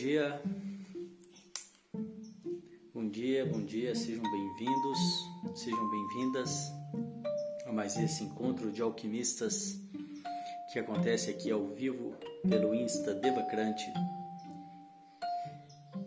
Dia, 0.00 0.40
bom 2.94 3.06
dia, 3.10 3.44
bom 3.44 3.62
dia, 3.62 3.94
sejam 3.94 4.22
bem-vindos, 4.22 4.98
sejam 5.54 5.90
bem-vindas 5.90 6.72
a 7.66 7.72
mais 7.72 7.98
esse 7.98 8.24
encontro 8.24 8.72
de 8.72 8.80
alquimistas 8.80 9.78
que 10.72 10.78
acontece 10.78 11.28
aqui 11.28 11.50
ao 11.50 11.66
vivo 11.66 12.16
pelo 12.48 12.74
Insta 12.74 13.12
Devacrante. 13.14 13.84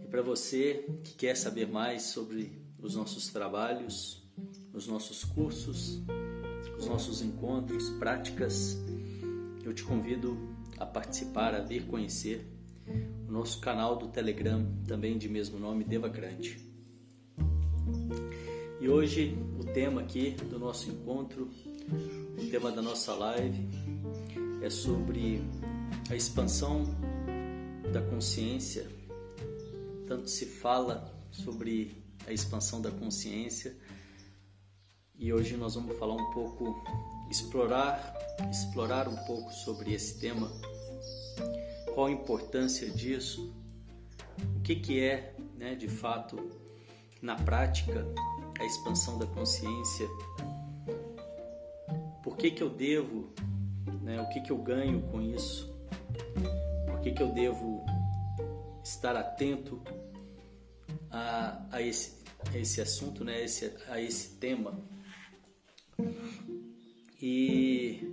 E 0.03 0.07
para 0.07 0.23
você 0.23 0.89
que 1.03 1.13
quer 1.13 1.37
saber 1.37 1.67
mais 1.67 2.01
sobre 2.01 2.65
os 2.79 2.95
nossos 2.95 3.27
trabalhos, 3.27 4.27
os 4.73 4.87
nossos 4.87 5.23
cursos, 5.23 6.01
os 6.79 6.87
nossos 6.87 7.21
encontros, 7.21 7.91
práticas, 7.99 8.75
eu 9.63 9.71
te 9.71 9.83
convido 9.83 10.35
a 10.79 10.85
participar, 10.87 11.53
a 11.53 11.59
vir 11.59 11.85
conhecer 11.85 12.52
o 13.27 13.31
nosso 13.31 13.59
canal 13.59 13.95
do 13.95 14.07
Telegram, 14.07 14.65
também 14.87 15.17
de 15.17 15.29
mesmo 15.29 15.59
nome, 15.59 15.83
Devacrante. 15.83 16.59
E 18.79 18.89
hoje 18.89 19.37
o 19.59 19.63
tema 19.63 20.01
aqui 20.01 20.31
do 20.31 20.59
nosso 20.59 20.89
encontro, 20.89 21.49
o 22.37 22.49
tema 22.49 22.71
da 22.71 22.81
nossa 22.81 23.13
live 23.13 23.67
é 24.61 24.69
sobre 24.69 25.41
a 26.09 26.15
expansão 26.15 26.83
da 27.91 28.01
consciência. 28.01 28.87
Tanto 30.07 30.29
se 30.29 30.45
fala 30.45 31.13
sobre 31.31 32.03
a 32.27 32.33
expansão 32.33 32.81
da 32.81 32.91
consciência 32.91 33.75
e 35.15 35.31
hoje 35.31 35.55
nós 35.55 35.75
vamos 35.75 35.97
falar 35.97 36.15
um 36.15 36.31
pouco, 36.31 36.83
explorar, 37.29 38.13
explorar 38.51 39.07
um 39.07 39.15
pouco 39.25 39.53
sobre 39.53 39.93
esse 39.93 40.19
tema 40.19 40.51
qual 41.93 42.07
a 42.07 42.11
importância 42.11 42.89
disso, 42.89 43.53
o 44.57 44.61
que, 44.61 44.75
que 44.75 44.99
é, 44.99 45.35
né, 45.55 45.75
de 45.75 45.87
fato, 45.87 46.49
na 47.21 47.35
prática, 47.35 48.05
a 48.59 48.65
expansão 48.65 49.17
da 49.19 49.25
consciência, 49.27 50.07
por 52.23 52.35
que, 52.35 52.51
que 52.51 52.63
eu 52.63 52.69
devo, 52.69 53.31
né, 54.01 54.19
o 54.21 54.29
que, 54.29 54.41
que 54.41 54.51
eu 54.51 54.57
ganho 54.57 55.01
com 55.03 55.21
isso, 55.21 55.73
por 56.87 56.99
que, 57.01 57.11
que 57.11 57.21
eu 57.21 57.31
devo 57.31 57.85
estar 58.83 59.15
atento 59.15 59.81
a, 61.11 61.63
a, 61.71 61.81
esse, 61.81 62.23
a 62.51 62.57
esse 62.57 62.81
assunto, 62.81 63.23
né, 63.23 63.35
a 63.35 63.41
esse, 63.41 63.73
a 63.87 64.01
esse 64.01 64.37
tema. 64.37 64.77
E 67.21 68.12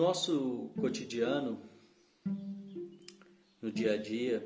nosso 0.00 0.70
cotidiano, 0.80 1.60
no 3.60 3.70
dia 3.70 3.92
a 3.92 3.96
dia, 3.98 4.42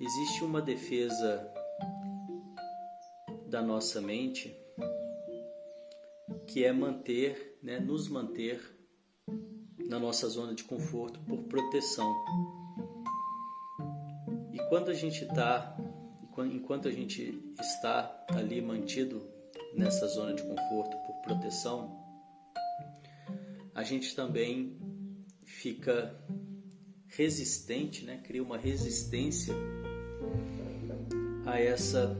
existe 0.00 0.42
uma 0.42 0.62
defesa 0.62 1.52
da 3.50 3.60
nossa 3.60 4.00
mente 4.00 4.56
que 6.46 6.64
é 6.64 6.72
manter, 6.72 7.58
né, 7.62 7.78
nos 7.78 8.08
manter 8.08 8.58
na 9.86 9.98
nossa 9.98 10.30
zona 10.30 10.54
de 10.54 10.64
conforto 10.64 11.20
por 11.20 11.42
proteção. 11.42 12.10
E 14.50 14.58
quando 14.70 14.90
a 14.90 14.94
gente 14.94 15.24
está, 15.24 15.76
enquanto 16.38 16.88
a 16.88 16.90
gente 16.90 17.38
está 17.60 18.24
ali 18.30 18.62
mantido 18.62 19.28
nessa 19.74 20.06
zona 20.06 20.32
de 20.32 20.42
conforto 20.42 20.96
por 21.06 21.20
proteção, 21.20 22.01
a 23.74 23.82
gente 23.82 24.14
também 24.14 24.76
fica 25.44 26.14
resistente, 27.06 28.04
né? 28.04 28.20
cria 28.24 28.42
uma 28.42 28.58
resistência 28.58 29.54
a 31.46 31.58
essa 31.58 32.16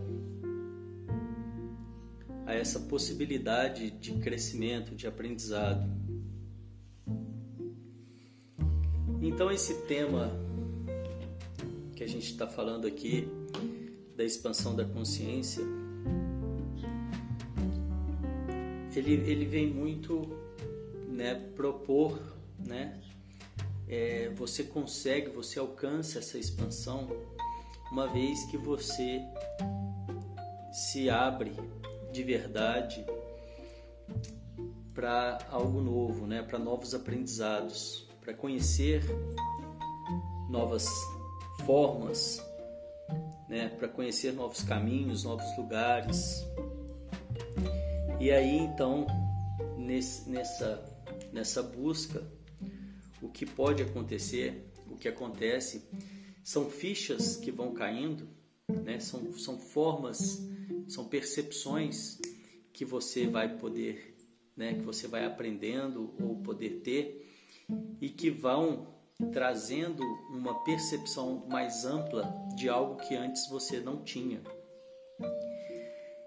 a 2.44 2.54
essa 2.54 2.80
possibilidade 2.80 3.90
de 3.90 4.18
crescimento, 4.18 4.96
de 4.96 5.06
aprendizado. 5.06 5.88
Então 9.22 9.50
esse 9.50 9.82
tema 9.86 10.30
que 11.94 12.02
a 12.02 12.06
gente 12.06 12.26
está 12.32 12.48
falando 12.48 12.86
aqui 12.86 13.28
da 14.16 14.24
expansão 14.24 14.74
da 14.74 14.84
consciência, 14.84 15.62
ele, 18.94 19.12
ele 19.12 19.46
vem 19.46 19.72
muito 19.72 20.41
né, 21.12 21.34
propor, 21.54 22.20
né, 22.58 22.98
é, 23.86 24.30
você 24.30 24.64
consegue, 24.64 25.30
você 25.30 25.58
alcança 25.58 26.18
essa 26.18 26.38
expansão 26.38 27.08
uma 27.90 28.08
vez 28.08 28.44
que 28.46 28.56
você 28.56 29.20
se 30.72 31.10
abre 31.10 31.52
de 32.10 32.22
verdade 32.22 33.04
para 34.94 35.38
algo 35.50 35.80
novo, 35.80 36.26
né, 36.26 36.42
para 36.42 36.58
novos 36.58 36.94
aprendizados, 36.94 38.08
para 38.20 38.32
conhecer 38.32 39.02
novas 40.48 40.88
formas, 41.66 42.42
né, 43.48 43.68
para 43.68 43.88
conhecer 43.88 44.32
novos 44.32 44.62
caminhos, 44.62 45.24
novos 45.24 45.56
lugares. 45.58 46.46
E 48.18 48.30
aí 48.30 48.56
então 48.58 49.06
nesse, 49.76 50.28
nessa 50.30 50.91
nessa 51.32 51.62
busca, 51.62 52.22
o 53.20 53.28
que 53.28 53.46
pode 53.46 53.82
acontecer, 53.82 54.70
o 54.90 54.96
que 54.96 55.08
acontece, 55.08 55.82
são 56.42 56.68
fichas 56.68 57.36
que 57.36 57.50
vão 57.50 57.72
caindo, 57.72 58.28
né? 58.68 58.98
são, 59.00 59.32
são 59.38 59.58
formas, 59.58 60.42
são 60.88 61.08
percepções 61.08 62.18
que 62.72 62.84
você 62.84 63.26
vai 63.26 63.56
poder, 63.56 64.16
né? 64.56 64.74
que 64.74 64.82
você 64.82 65.06
vai 65.06 65.24
aprendendo 65.24 66.14
ou 66.20 66.36
poder 66.42 66.80
ter 66.80 67.28
e 68.00 68.08
que 68.08 68.30
vão 68.30 68.92
trazendo 69.32 70.02
uma 70.30 70.64
percepção 70.64 71.46
mais 71.48 71.84
ampla 71.84 72.34
de 72.56 72.68
algo 72.68 72.96
que 72.96 73.14
antes 73.14 73.48
você 73.48 73.78
não 73.78 74.02
tinha. 74.02 74.42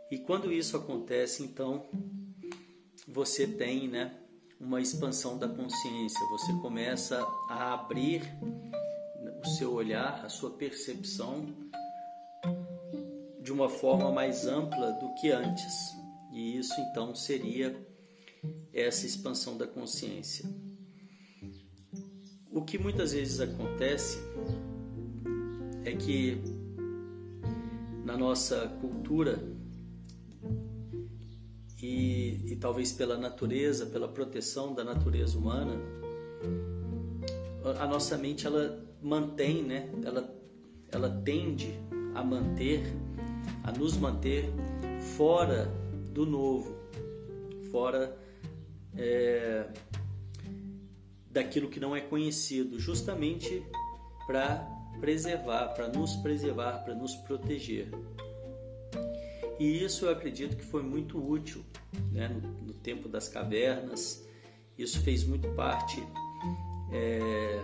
E 0.09 0.17
quando 0.19 0.51
isso 0.51 0.77
acontece, 0.77 1.43
então 1.43 1.89
você 3.07 3.45
tem, 3.45 3.87
né, 3.87 4.17
uma 4.59 4.81
expansão 4.81 5.37
da 5.37 5.47
consciência, 5.47 6.19
você 6.29 6.53
começa 6.61 7.25
a 7.49 7.73
abrir 7.73 8.23
o 9.41 9.47
seu 9.47 9.73
olhar, 9.73 10.25
a 10.25 10.29
sua 10.29 10.51
percepção 10.51 11.45
de 13.41 13.51
uma 13.51 13.69
forma 13.69 14.11
mais 14.11 14.47
ampla 14.47 14.93
do 14.93 15.13
que 15.15 15.31
antes. 15.31 15.95
E 16.31 16.57
isso 16.57 16.73
então 16.89 17.13
seria 17.13 17.75
essa 18.73 19.05
expansão 19.05 19.57
da 19.57 19.67
consciência. 19.67 20.49
O 22.51 22.61
que 22.61 22.77
muitas 22.77 23.13
vezes 23.13 23.39
acontece 23.39 24.17
é 25.83 25.91
que 25.91 26.41
na 28.03 28.17
nossa 28.17 28.67
cultura 28.81 29.54
e, 31.85 32.53
e 32.53 32.55
talvez 32.55 32.91
pela 32.91 33.15
natureza, 33.15 33.85
pela 33.85 34.07
proteção 34.07 34.73
da 34.73 34.83
natureza 34.83 35.37
humana, 35.37 35.79
a 37.79 37.85
nossa 37.85 38.17
mente 38.17 38.47
ela 38.47 38.83
mantém, 39.01 39.63
né? 39.63 39.89
Ela, 40.03 40.35
ela 40.91 41.09
tende 41.23 41.79
a 42.15 42.23
manter, 42.23 42.81
a 43.63 43.71
nos 43.71 43.97
manter 43.97 44.49
fora 45.15 45.65
do 46.11 46.25
novo, 46.25 46.75
fora 47.71 48.17
é, 48.97 49.67
daquilo 51.29 51.69
que 51.69 51.79
não 51.79 51.95
é 51.95 52.01
conhecido, 52.01 52.79
justamente 52.79 53.63
para 54.25 54.67
preservar, 54.99 55.67
para 55.75 55.87
nos 55.87 56.15
preservar, 56.15 56.83
para 56.83 56.95
nos 56.95 57.15
proteger. 57.15 57.89
E 59.59 59.83
isso 59.83 60.05
eu 60.05 60.11
acredito 60.11 60.57
que 60.57 60.65
foi 60.65 60.83
muito 60.83 61.17
útil 61.17 61.63
né, 62.11 62.27
no, 62.27 62.67
no 62.67 62.73
tempo 62.73 63.07
das 63.07 63.27
cavernas. 63.27 64.25
Isso 64.77 64.99
fez 65.01 65.23
muito 65.23 65.47
parte 65.49 66.03
é, 66.91 67.61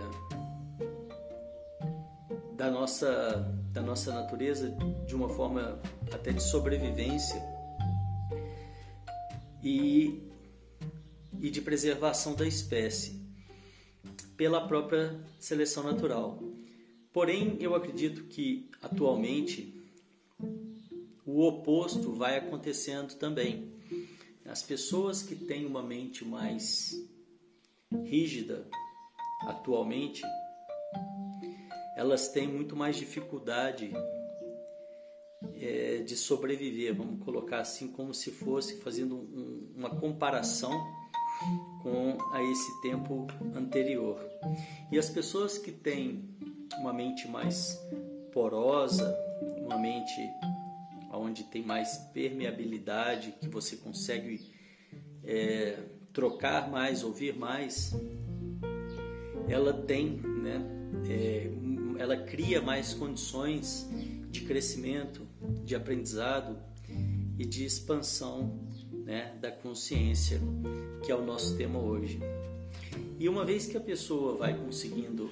da, 2.54 2.70
nossa, 2.70 3.54
da 3.72 3.82
nossa 3.82 4.14
natureza 4.14 4.70
de 5.06 5.14
uma 5.14 5.28
forma 5.28 5.80
até 6.12 6.32
de 6.32 6.42
sobrevivência 6.42 7.42
e, 9.62 10.22
e 11.40 11.50
de 11.50 11.60
preservação 11.60 12.34
da 12.34 12.46
espécie 12.46 13.20
pela 14.36 14.66
própria 14.66 15.20
seleção 15.38 15.84
natural. 15.84 16.42
Porém, 17.12 17.58
eu 17.60 17.74
acredito 17.74 18.24
que 18.24 18.70
atualmente 18.80 19.81
o 21.26 21.46
oposto 21.46 22.12
vai 22.12 22.38
acontecendo 22.38 23.14
também. 23.14 23.72
As 24.44 24.62
pessoas 24.62 25.22
que 25.22 25.36
têm 25.36 25.64
uma 25.64 25.82
mente 25.82 26.24
mais 26.24 26.94
rígida 28.04 28.68
atualmente, 29.42 30.22
elas 31.96 32.28
têm 32.28 32.48
muito 32.48 32.74
mais 32.74 32.96
dificuldade 32.96 33.92
é, 35.54 35.98
de 35.98 36.16
sobreviver, 36.16 36.94
vamos 36.94 37.24
colocar 37.24 37.60
assim, 37.60 37.88
como 37.88 38.12
se 38.12 38.30
fosse 38.30 38.80
fazendo 38.80 39.16
um, 39.16 39.72
uma 39.76 39.90
comparação 39.90 40.72
com 41.82 42.18
a 42.32 42.42
esse 42.42 42.80
tempo 42.82 43.26
anterior. 43.54 44.20
E 44.90 44.98
as 44.98 45.08
pessoas 45.08 45.58
que 45.58 45.72
têm 45.72 46.28
uma 46.78 46.92
mente 46.92 47.28
mais 47.28 47.80
porosa, 48.32 49.16
uma 49.58 49.78
mente 49.78 50.20
onde 51.12 51.44
tem 51.44 51.62
mais 51.62 51.96
permeabilidade, 52.12 53.34
que 53.40 53.48
você 53.48 53.76
consegue 53.76 54.40
é, 55.24 55.78
trocar 56.12 56.70
mais, 56.70 57.02
ouvir 57.02 57.36
mais, 57.36 57.94
ela 59.48 59.72
tem, 59.72 60.20
né, 60.20 60.62
é, 61.08 61.50
ela 61.98 62.16
cria 62.16 62.60
mais 62.60 62.94
condições 62.94 63.88
de 64.30 64.42
crescimento, 64.42 65.26
de 65.64 65.74
aprendizado 65.74 66.58
e 67.38 67.44
de 67.44 67.64
expansão 67.64 68.58
né, 69.04 69.34
da 69.40 69.50
consciência, 69.50 70.40
que 71.04 71.10
é 71.10 71.14
o 71.14 71.24
nosso 71.24 71.56
tema 71.56 71.78
hoje. 71.78 72.20
E 73.18 73.28
uma 73.28 73.44
vez 73.44 73.66
que 73.66 73.76
a 73.76 73.80
pessoa 73.80 74.36
vai 74.36 74.56
conseguindo 74.58 75.30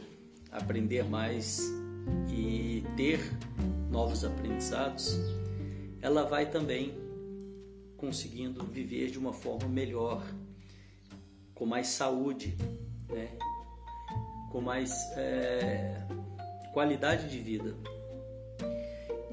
aprender 0.50 1.04
mais 1.04 1.60
e 2.28 2.84
ter 2.96 3.20
novos 3.90 4.24
aprendizados, 4.24 5.18
ela 6.02 6.24
vai 6.24 6.50
também 6.50 6.94
conseguindo 7.96 8.64
viver 8.64 9.10
de 9.10 9.18
uma 9.18 9.32
forma 9.32 9.68
melhor, 9.68 10.24
com 11.54 11.66
mais 11.66 11.88
saúde, 11.88 12.56
né? 13.08 13.28
com 14.50 14.60
mais 14.60 14.92
é, 15.16 16.02
qualidade 16.72 17.28
de 17.28 17.38
vida. 17.38 17.76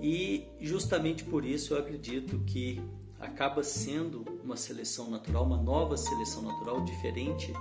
E 0.02 0.46
justamente 0.60 1.24
por 1.24 1.46
isso 1.46 1.74
eu 1.74 1.80
acredito 1.80 2.40
que 2.46 2.82
acaba 3.20 3.64
sendo 3.64 4.24
uma 4.44 4.56
seleção 4.56 5.10
natural, 5.10 5.44
uma 5.44 5.58
nova 5.58 5.98
seleção 5.98 6.44
natural 6.44 6.84
diferente 6.84 7.52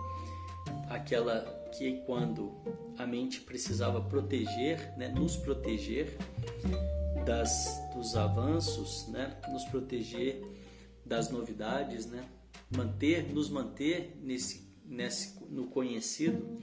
aquela 0.88 1.41
que 1.76 2.02
quando 2.06 2.52
a 2.99 3.06
mente 3.06 3.41
precisava 3.41 4.00
proteger, 4.00 4.97
né, 4.97 5.09
nos 5.09 5.37
proteger 5.37 6.17
das, 7.26 7.82
dos 7.93 8.17
avanços, 8.17 9.08
né, 9.08 9.37
nos 9.50 9.64
proteger 9.64 10.40
das 11.05 11.28
novidades, 11.28 12.06
né, 12.06 12.25
manter, 12.75 13.34
nos 13.34 13.50
manter 13.50 14.17
nesse, 14.23 14.73
nesse, 14.84 15.44
no 15.50 15.67
conhecido. 15.67 16.56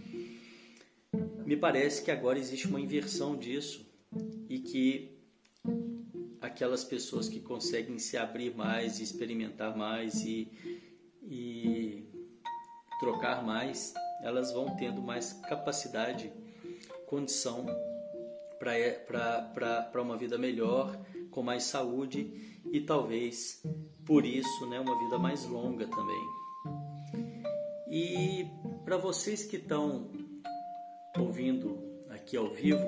Me 1.46 1.58
parece 1.58 2.02
que 2.02 2.10
agora 2.10 2.40
existe 2.40 2.66
uma 2.68 2.80
inversão 2.80 3.36
disso 3.38 3.86
e 4.50 4.60
que 4.60 5.20
aquelas 6.40 6.86
pessoas 6.86 7.28
que 7.28 7.42
conseguem 7.42 8.00
se 8.00 8.16
abrir 8.18 8.56
mais, 8.56 9.02
experimentar 9.02 9.76
mais 9.76 10.24
e, 10.24 10.50
e 11.22 12.06
trocar 13.02 13.46
mais, 13.46 13.94
elas 14.22 14.54
vão 14.54 14.78
tendo 14.78 15.02
mais 15.02 15.34
capacidade, 15.34 16.32
condição 17.06 17.66
para 18.64 20.02
uma 20.02 20.18
vida 20.18 20.38
melhor, 20.38 20.98
com 21.30 21.44
mais 21.44 21.64
saúde 21.64 22.60
e 22.72 22.80
talvez 22.82 23.62
por 24.06 24.26
isso 24.26 24.66
né, 24.68 24.80
uma 24.80 24.98
vida 25.00 25.18
mais 25.18 25.46
longa 25.46 25.88
também. 25.88 26.44
E 27.90 28.48
para 28.86 28.98
vocês 28.98 29.46
que 29.46 29.58
estão 29.58 30.10
ouvindo 31.18 31.78
aqui 32.10 32.38
ao 32.38 32.50
vivo, 32.50 32.86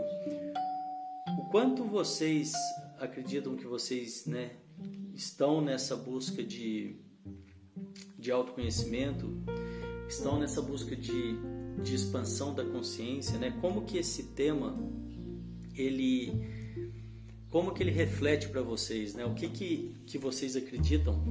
o 1.38 1.50
quanto 1.52 1.84
vocês 1.84 2.54
acreditam 3.00 3.56
que 3.56 3.68
vocês 3.68 4.26
né, 4.26 4.52
estão 5.14 5.62
nessa 5.62 5.96
busca 5.96 6.44
de, 6.44 6.96
de 8.18 8.32
autoconhecimento, 8.32 9.28
estão 10.08 10.40
nessa 10.40 10.62
busca 10.62 10.96
de, 10.96 11.36
de 11.84 11.96
expansão 11.96 12.54
da 12.54 12.66
consciência, 12.66 13.38
né? 13.38 13.52
Como 13.62 13.86
que 13.86 13.98
esse 13.98 14.32
tema 14.34 14.78
ele 15.78 16.34
como 17.50 17.74
que 17.74 17.82
ele 17.82 17.92
reflete 17.92 18.50
para 18.50 18.62
vocês, 18.62 19.14
né? 19.14 19.26
O 19.26 19.34
que 19.34 19.48
que, 19.48 19.96
que 20.06 20.18
vocês 20.18 20.56
acreditam 20.56 21.22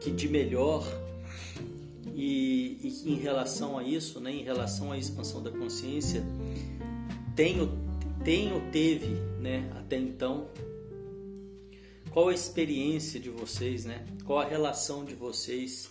que 0.00 0.10
de 0.10 0.28
melhor 0.28 0.84
e, 2.14 2.78
e, 2.82 3.12
em 3.12 3.16
relação 3.16 3.76
a 3.76 3.82
isso, 3.82 4.20
né? 4.20 4.30
Em 4.30 4.44
relação 4.44 4.92
à 4.92 4.98
expansão 4.98 5.42
da 5.42 5.50
consciência, 5.50 6.22
tem, 7.34 7.56
tem 8.22 8.52
ou 8.52 8.60
teve, 8.70 9.14
né? 9.40 9.68
Até 9.76 9.96
então 9.96 10.48
qual 12.14 12.28
a 12.28 12.32
experiência 12.32 13.18
de 13.18 13.28
vocês, 13.28 13.84
né? 13.84 14.06
Qual 14.24 14.38
a 14.38 14.44
relação 14.44 15.04
de 15.04 15.16
vocês 15.16 15.90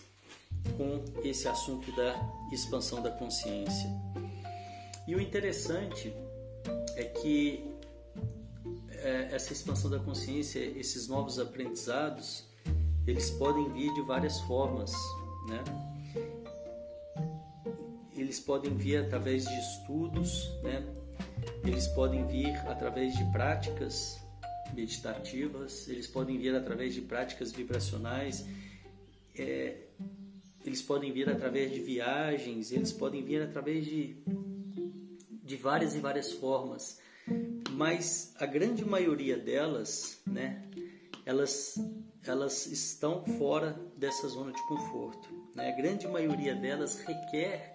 com 0.74 1.04
esse 1.22 1.46
assunto 1.46 1.94
da 1.94 2.18
expansão 2.50 3.02
da 3.02 3.10
consciência? 3.10 3.90
E 5.06 5.14
o 5.14 5.20
interessante 5.20 6.14
é 6.96 7.04
que 7.04 7.64
é, 8.90 9.28
essa 9.32 9.52
expansão 9.52 9.90
da 9.90 9.98
consciência, 9.98 10.60
esses 10.60 11.08
novos 11.08 11.38
aprendizados, 11.38 12.46
eles 13.06 13.30
podem 13.32 13.70
vir 13.72 13.92
de 13.92 14.02
várias 14.02 14.40
formas, 14.40 14.92
né? 15.48 15.62
Eles 18.16 18.40
podem 18.40 18.74
vir 18.76 19.04
através 19.04 19.44
de 19.44 19.58
estudos, 19.58 20.50
né? 20.62 20.82
Eles 21.64 21.86
podem 21.88 22.26
vir 22.26 22.56
através 22.66 23.14
de 23.16 23.24
práticas 23.32 24.18
meditativas, 24.72 25.88
eles 25.88 26.06
podem 26.06 26.38
vir 26.38 26.54
através 26.54 26.94
de 26.94 27.02
práticas 27.02 27.52
vibracionais, 27.52 28.46
é, 29.36 29.76
eles 30.64 30.80
podem 30.80 31.12
vir 31.12 31.28
através 31.28 31.72
de 31.72 31.80
viagens, 31.80 32.72
eles 32.72 32.92
podem 32.92 33.22
vir 33.22 33.42
através 33.42 33.84
de, 33.84 34.16
de 35.44 35.56
várias 35.56 35.94
e 35.94 36.00
várias 36.00 36.32
formas, 36.32 36.98
mas 37.70 38.34
a 38.40 38.46
grande 38.46 38.84
maioria 38.84 39.36
delas, 39.36 40.22
né, 40.26 40.64
elas, 41.26 41.74
elas 42.26 42.66
estão 42.66 43.24
fora 43.38 43.78
dessa 43.96 44.26
zona 44.28 44.52
de 44.52 44.66
conforto. 44.66 45.28
Né? 45.54 45.68
A 45.68 45.76
grande 45.76 46.08
maioria 46.08 46.54
delas 46.54 47.00
requer 47.00 47.74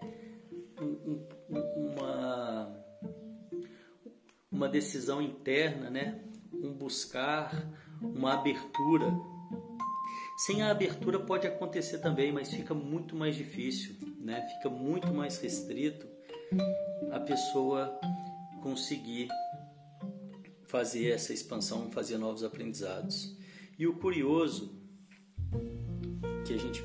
um, 0.81 1.27
um, 1.49 1.59
uma, 1.75 2.85
uma 4.51 4.67
decisão 4.67 5.21
interna, 5.21 5.91
né? 5.91 6.23
um 6.53 6.73
buscar, 6.73 7.69
uma 8.01 8.33
abertura. 8.33 9.13
Sem 10.37 10.63
a 10.63 10.71
abertura 10.71 11.19
pode 11.19 11.45
acontecer 11.45 11.99
também, 11.99 12.31
mas 12.31 12.51
fica 12.51 12.73
muito 12.73 13.15
mais 13.15 13.35
difícil, 13.35 13.95
né? 14.19 14.47
Fica 14.55 14.69
muito 14.69 15.13
mais 15.13 15.37
restrito 15.37 16.07
a 17.11 17.19
pessoa 17.19 17.99
conseguir 18.61 19.27
fazer 20.63 21.11
essa 21.11 21.33
expansão, 21.33 21.89
fazer 21.91 22.17
novos 22.17 22.43
aprendizados. 22.43 23.37
E 23.77 23.87
o 23.87 23.93
curioso 23.93 24.77
que 26.45 26.53
a 26.53 26.57
gente 26.57 26.83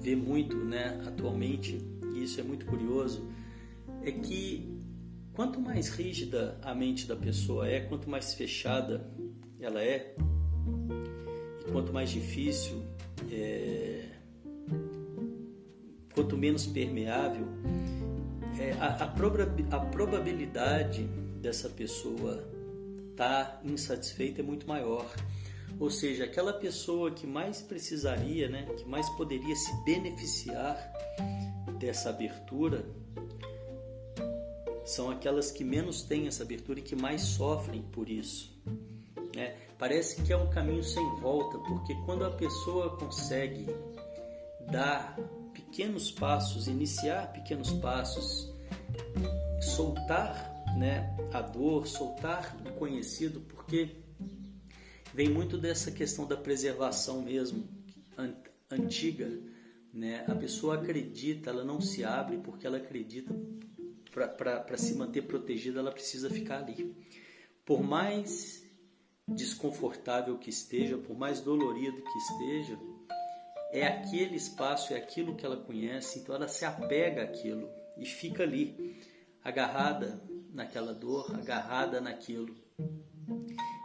vê 0.00 0.14
muito, 0.14 0.56
né, 0.56 1.00
atualmente, 1.06 1.80
e 2.14 2.22
isso 2.22 2.40
é 2.40 2.42
muito 2.42 2.66
curioso, 2.66 3.28
é 4.02 4.12
que 4.12 4.74
Quanto 5.34 5.60
mais 5.60 5.88
rígida 5.88 6.56
a 6.62 6.72
mente 6.76 7.08
da 7.08 7.16
pessoa 7.16 7.68
é, 7.68 7.80
quanto 7.80 8.08
mais 8.08 8.34
fechada 8.34 9.04
ela 9.58 9.82
é, 9.82 10.14
e 11.60 11.72
quanto 11.72 11.92
mais 11.92 12.08
difícil, 12.10 12.84
é, 13.32 14.10
quanto 16.14 16.38
menos 16.38 16.66
permeável, 16.66 17.48
é, 18.58 18.72
a, 18.80 18.86
a, 18.86 19.76
a 19.76 19.80
probabilidade 19.86 21.04
dessa 21.40 21.68
pessoa 21.68 22.44
estar 23.10 23.44
tá 23.44 23.60
insatisfeita 23.64 24.40
é 24.40 24.44
muito 24.44 24.66
maior. 24.66 25.06
Ou 25.78 25.90
seja, 25.90 26.24
aquela 26.24 26.52
pessoa 26.52 27.10
que 27.10 27.26
mais 27.26 27.60
precisaria, 27.60 28.48
né, 28.48 28.66
que 28.76 28.84
mais 28.84 29.08
poderia 29.10 29.56
se 29.56 29.72
beneficiar 29.84 30.76
dessa 31.78 32.10
abertura, 32.10 32.84
são 34.84 35.10
aquelas 35.10 35.50
que 35.50 35.64
menos 35.64 36.02
têm 36.02 36.26
essa 36.26 36.42
abertura 36.42 36.78
e 36.78 36.82
que 36.82 36.94
mais 36.94 37.22
sofrem 37.22 37.82
por 37.82 38.08
isso. 38.08 38.54
É, 39.36 39.56
parece 39.78 40.22
que 40.22 40.32
é 40.32 40.36
um 40.36 40.48
caminho 40.50 40.84
sem 40.84 41.04
volta, 41.20 41.58
porque 41.58 41.94
quando 42.04 42.24
a 42.24 42.30
pessoa 42.30 42.96
consegue 42.96 43.66
dar 44.70 45.18
pequenos 45.54 46.10
passos, 46.10 46.66
iniciar 46.68 47.32
pequenos 47.32 47.70
passos, 47.72 48.52
soltar 49.60 50.52
né, 50.76 51.16
a 51.32 51.40
dor, 51.40 51.86
soltar 51.86 52.54
o 52.66 52.72
conhecido, 52.72 53.40
porque 53.40 53.96
vem 55.14 55.30
muito 55.30 55.56
dessa 55.56 55.90
questão 55.90 56.26
da 56.26 56.36
preservação 56.36 57.22
mesmo, 57.22 57.66
antiga 58.70 59.30
né? 59.94 60.24
A 60.26 60.34
pessoa 60.34 60.74
acredita, 60.74 61.50
ela 61.50 61.64
não 61.64 61.80
se 61.80 62.02
abre 62.02 62.38
porque 62.38 62.66
ela 62.66 62.78
acredita 62.78 63.32
para 64.10 64.76
se 64.76 64.94
manter 64.94 65.22
protegida, 65.22 65.78
ela 65.78 65.92
precisa 65.92 66.28
ficar 66.28 66.58
ali. 66.58 66.96
Por 67.64 67.80
mais 67.80 68.68
desconfortável 69.26 70.36
que 70.36 70.50
esteja, 70.50 70.98
por 70.98 71.16
mais 71.16 71.40
dolorido 71.40 72.02
que 72.02 72.18
esteja, 72.18 72.78
é 73.74 73.88
aquele 73.88 74.36
espaço, 74.36 74.94
é 74.94 74.96
aquilo 74.96 75.34
que 75.34 75.44
ela 75.44 75.56
conhece, 75.56 76.20
então 76.20 76.36
ela 76.36 76.46
se 76.46 76.64
apega 76.64 77.24
àquilo 77.24 77.68
e 77.98 78.06
fica 78.06 78.44
ali, 78.44 78.96
agarrada 79.42 80.22
naquela 80.52 80.94
dor, 80.94 81.34
agarrada 81.34 82.00
naquilo. 82.00 82.54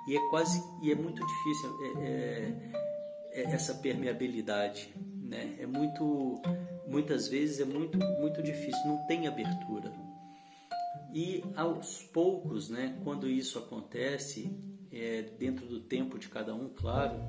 E 0.08 0.16
é 0.16 0.30
quase, 0.30 0.62
e 0.84 0.92
é 0.92 0.96
muito 0.96 1.26
difícil 1.26 1.80
é, 1.82 2.04
é, 2.04 3.42
é 3.42 3.44
essa 3.52 3.74
permeabilidade, 3.74 4.94
né? 4.96 5.56
É 5.60 5.66
muito, 5.66 6.40
muitas 6.88 7.28
vezes 7.28 7.60
é 7.60 7.66
muito, 7.66 7.98
muito 7.98 8.44
difícil, 8.44 8.86
não 8.86 9.08
tem 9.08 9.28
abertura. 9.28 9.92
E 11.12 11.44
aos 11.56 12.04
poucos, 12.04 12.70
né, 12.70 12.96
quando 13.04 13.28
isso 13.28 13.58
acontece, 13.58 14.56
é, 14.92 15.24
dentro 15.40 15.66
do 15.66 15.80
tempo 15.80 16.20
de 16.20 16.30
cada 16.30 16.54
um, 16.54 16.70
claro, 16.70 17.20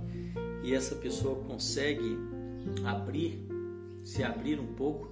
e 0.62 0.74
essa 0.74 0.94
pessoa 0.96 1.42
consegue 1.44 2.18
abrir, 2.84 3.46
se 4.04 4.22
abrir 4.22 4.58
um 4.58 4.74
pouco, 4.74 5.10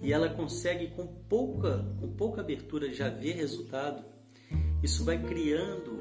e 0.00 0.12
ela 0.12 0.28
consegue 0.28 0.88
com 0.88 1.06
pouca, 1.06 1.84
com 2.00 2.12
pouca 2.12 2.40
abertura 2.40 2.92
já 2.92 3.08
ver 3.08 3.32
resultado, 3.32 4.04
isso 4.82 5.04
vai 5.04 5.22
criando 5.22 5.98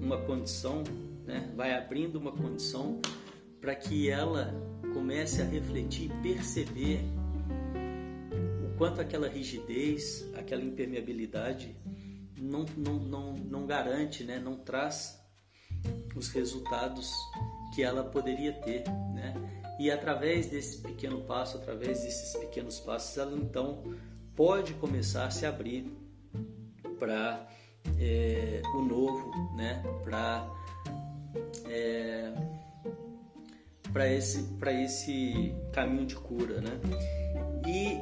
uma 0.00 0.18
condição, 0.18 0.82
né? 1.24 1.52
vai 1.56 1.72
abrindo 1.72 2.16
uma 2.16 2.32
condição 2.32 3.00
para 3.60 3.74
que 3.74 4.10
ela 4.10 4.52
comece 4.92 5.40
a 5.40 5.44
refletir 5.44 6.10
e 6.10 6.22
perceber 6.22 7.00
o 8.64 8.76
quanto 8.76 9.00
aquela 9.00 9.28
rigidez, 9.28 10.28
aquela 10.34 10.62
impermeabilidade 10.62 11.76
não, 12.36 12.64
não, 12.76 12.94
não, 12.94 13.34
não 13.34 13.66
garante, 13.66 14.24
né? 14.24 14.38
não 14.38 14.56
traz 14.56 15.20
os 16.16 16.28
resultados 16.30 17.12
que 17.74 17.82
ela 17.82 18.04
poderia 18.04 18.52
ter. 18.52 18.84
Né? 19.14 19.34
E 19.78 19.90
através 19.90 20.48
desse 20.48 20.78
pequeno 20.78 21.22
passo, 21.22 21.56
através 21.56 22.02
desses 22.02 22.36
pequenos 22.38 22.80
passos, 22.80 23.16
ela 23.16 23.36
então 23.36 23.82
pode 24.36 24.74
começar 24.74 25.26
a 25.26 25.30
se 25.30 25.46
abrir 25.46 25.90
para 26.98 27.48
é, 27.98 28.62
o 28.74 28.82
novo, 28.82 29.30
né? 29.56 29.82
para 30.04 30.48
é, 31.68 32.32
para 33.92 34.12
esse, 34.12 34.48
esse 34.84 35.54
caminho 35.72 36.06
de 36.06 36.16
cura. 36.16 36.60
Né? 36.60 36.80
E 37.66 37.98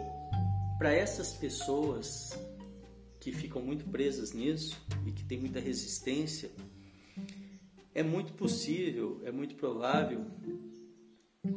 para 0.79 0.93
essas 0.93 1.33
pessoas 1.33 2.39
que 3.21 3.33
ficam 3.33 3.61
muito 3.61 3.85
presas 3.87 4.33
nisso 4.33 4.81
e 5.07 5.13
que 5.13 5.25
têm 5.25 5.39
muita 5.39 5.61
resistência, 5.61 6.51
é 7.99 8.03
muito 8.05 8.33
possível, 8.35 9.21
é 9.25 9.33
muito 9.33 9.57
provável 9.57 10.25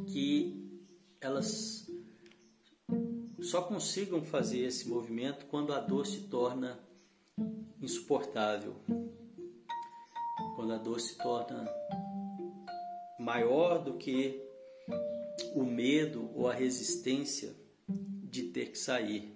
que 0.08 0.82
elas 1.20 1.88
só 3.40 3.62
consigam 3.62 4.24
fazer 4.24 4.58
esse 4.64 4.88
movimento 4.88 5.46
quando 5.46 5.72
a 5.72 5.78
dor 5.78 6.04
se 6.04 6.22
torna 6.22 6.80
insuportável, 7.80 8.74
quando 10.56 10.72
a 10.72 10.78
dor 10.78 11.00
se 11.00 11.16
torna 11.16 11.64
maior 13.20 13.78
do 13.78 13.94
que 13.94 14.42
o 15.54 15.62
medo 15.62 16.28
ou 16.34 16.48
a 16.48 16.52
resistência 16.52 17.54
de 17.88 18.48
ter 18.48 18.72
que 18.72 18.78
sair. 18.78 19.32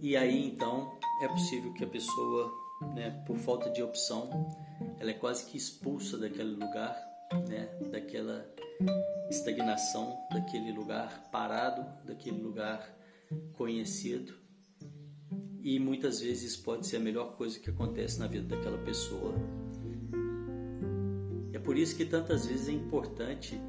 E 0.00 0.16
aí 0.16 0.46
então 0.46 0.96
é 1.20 1.26
possível 1.26 1.74
que 1.74 1.82
a 1.82 1.88
pessoa, 1.88 2.52
né, 2.94 3.24
por 3.26 3.36
falta 3.38 3.68
de 3.70 3.82
opção, 3.82 4.30
ela 5.04 5.10
é 5.10 5.14
quase 5.14 5.44
que 5.44 5.58
expulsa 5.58 6.16
daquele 6.16 6.52
lugar, 6.52 6.96
né, 7.46 7.66
daquela 7.92 8.50
estagnação, 9.28 10.16
daquele 10.32 10.72
lugar 10.72 11.28
parado, 11.30 11.84
daquele 12.06 12.40
lugar 12.40 12.90
conhecido. 13.52 14.32
E 15.62 15.78
muitas 15.78 16.20
vezes 16.20 16.56
pode 16.56 16.86
ser 16.86 16.96
a 16.96 17.00
melhor 17.00 17.36
coisa 17.36 17.60
que 17.60 17.68
acontece 17.68 18.18
na 18.18 18.26
vida 18.26 18.56
daquela 18.56 18.78
pessoa. 18.78 19.34
É 21.52 21.58
por 21.58 21.76
isso 21.76 21.94
que 21.96 22.06
tantas 22.06 22.46
vezes 22.46 22.68
é 22.68 22.72
importante 22.72 23.60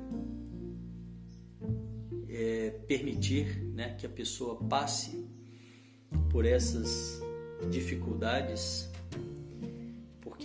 é, 2.30 2.70
permitir 2.88 3.62
né, 3.74 3.94
que 3.96 4.06
a 4.06 4.10
pessoa 4.10 4.56
passe 4.70 5.28
por 6.32 6.46
essas 6.46 7.22
dificuldades, 7.70 8.90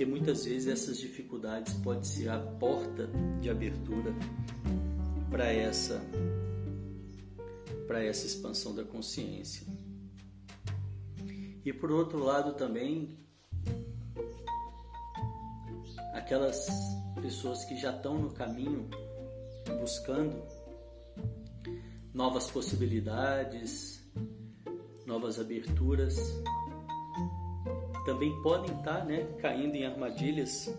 porque 0.01 0.11
muitas 0.11 0.47
vezes 0.47 0.67
essas 0.67 0.99
dificuldades 0.99 1.75
podem 1.75 2.05
ser 2.05 2.31
a 2.31 2.39
porta 2.39 3.07
de 3.39 3.51
abertura 3.51 4.15
para 5.31 5.53
essa 5.53 6.01
para 7.87 8.03
essa 8.03 8.25
expansão 8.25 8.75
da 8.75 8.83
consciência. 8.83 9.67
E 11.63 11.71
por 11.71 11.93
outro 11.93 12.19
lado 12.19 12.55
também 12.55 13.19
aquelas 16.15 16.67
pessoas 17.21 17.63
que 17.67 17.77
já 17.77 17.95
estão 17.95 18.23
no 18.23 18.33
caminho 18.33 18.89
buscando 19.79 20.43
novas 22.15 22.51
possibilidades, 22.51 24.03
novas 25.05 25.39
aberturas, 25.39 26.17
também 28.05 28.41
podem 28.43 28.77
estar 28.77 29.05
né, 29.05 29.25
caindo 29.41 29.75
em 29.75 29.85
armadilhas 29.85 30.73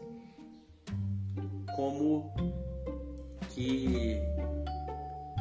como 1.75 2.33
que 3.49 4.17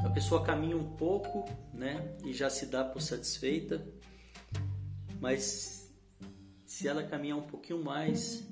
a 0.05 0.11
pessoa 0.11 0.43
caminha 0.43 0.77
um 0.77 0.97
pouco 0.97 1.45
né, 1.73 2.17
e 2.25 2.33
já 2.33 2.49
se 2.51 2.67
dá 2.67 2.85
por 2.85 3.01
satisfeita, 3.01 3.87
mas 5.21 5.93
se 6.67 6.89
ela 6.89 7.03
caminhar 7.03 7.39
um 7.39 7.47
pouquinho 7.47 7.83
mais, 7.83 8.47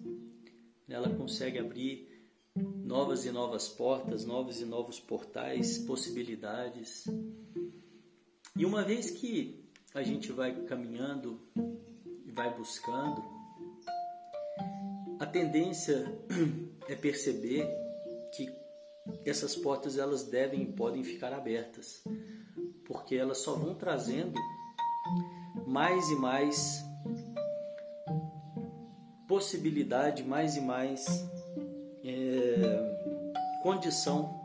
ela 0.88 1.08
consegue 1.08 1.58
abrir 1.58 2.08
novas 2.56 3.24
e 3.24 3.30
novas 3.30 3.68
portas, 3.68 4.24
novos 4.24 4.60
e 4.60 4.64
novos 4.64 4.98
portais, 4.98 5.78
possibilidades. 5.78 7.04
E 8.56 8.66
uma 8.66 8.82
vez 8.82 9.10
que 9.10 9.68
a 9.94 10.02
gente 10.02 10.32
vai 10.32 10.64
caminhando 10.64 11.40
vai 12.38 12.54
buscando, 12.54 13.20
a 15.18 15.26
tendência 15.26 16.06
é 16.88 16.94
perceber 16.94 17.68
que 18.32 18.48
essas 19.24 19.56
portas 19.56 19.98
elas 19.98 20.22
devem 20.22 20.62
e 20.62 20.72
podem 20.72 21.02
ficar 21.02 21.32
abertas, 21.32 22.00
porque 22.86 23.16
elas 23.16 23.38
só 23.38 23.56
vão 23.56 23.74
trazendo 23.74 24.38
mais 25.66 26.08
e 26.10 26.14
mais 26.14 26.84
possibilidade, 29.26 30.22
mais 30.22 30.56
e 30.56 30.60
mais 30.60 31.06
é, 32.04 33.60
condição 33.64 34.38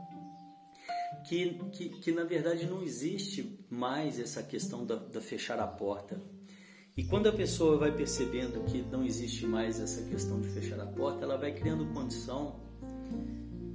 que, 1.25 1.59
que, 1.71 1.89
que 1.89 2.12
na 2.12 2.23
verdade 2.23 2.65
não 2.65 2.81
existe 2.81 3.63
mais 3.69 4.19
essa 4.19 4.41
questão 4.41 4.83
da, 4.83 4.95
da 4.95 5.21
fechar 5.21 5.59
a 5.59 5.67
porta. 5.67 6.33
E 6.95 7.03
quando 7.03 7.27
a 7.27 7.31
pessoa 7.31 7.77
vai 7.77 7.91
percebendo 7.91 8.63
que 8.65 8.83
não 8.83 9.03
existe 9.03 9.47
mais 9.47 9.79
essa 9.79 10.03
questão 10.03 10.39
de 10.39 10.47
fechar 10.50 10.79
a 10.79 10.85
porta, 10.85 11.23
ela 11.23 11.38
vai 11.38 11.51
criando 11.51 11.88
condição, 11.88 12.59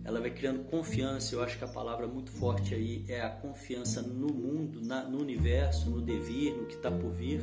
ela 0.04 0.20
vai 0.20 0.30
criando 0.30 0.62
confiança. 0.70 1.34
Eu 1.34 1.42
acho 1.42 1.58
que 1.58 1.64
a 1.64 1.68
palavra 1.68 2.06
muito 2.06 2.30
forte 2.30 2.76
aí 2.76 3.04
é 3.08 3.20
a 3.20 3.28
confiança 3.28 4.02
no 4.02 4.32
mundo, 4.32 4.80
na, 4.80 5.02
no 5.02 5.20
universo, 5.20 5.90
no 5.90 6.00
devir, 6.00 6.54
no 6.54 6.66
que 6.66 6.76
está 6.76 6.92
por 6.92 7.10
vir. 7.10 7.42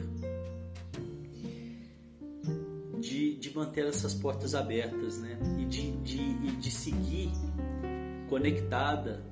De, 3.02 3.36
de 3.36 3.54
manter 3.54 3.86
essas 3.86 4.14
portas 4.14 4.56
abertas, 4.56 5.20
né? 5.20 5.38
E 5.60 5.66
de, 5.66 5.92
de, 5.98 6.56
de 6.56 6.72
seguir 6.72 7.32
conectada 8.30 9.24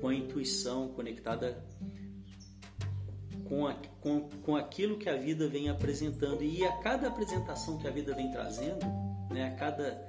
com 0.00 0.08
a 0.08 0.14
intuição, 0.14 0.88
conectada 0.88 1.64
com, 3.52 3.66
a, 3.66 3.74
com, 4.00 4.30
com 4.42 4.56
aquilo 4.56 4.96
que 4.96 5.10
a 5.10 5.14
vida 5.14 5.46
vem 5.46 5.68
apresentando. 5.68 6.42
E 6.42 6.64
a 6.64 6.72
cada 6.78 7.08
apresentação 7.08 7.76
que 7.76 7.86
a 7.86 7.90
vida 7.90 8.14
vem 8.14 8.30
trazendo, 8.30 8.86
né, 9.30 9.48
a 9.48 9.50
cada 9.50 10.02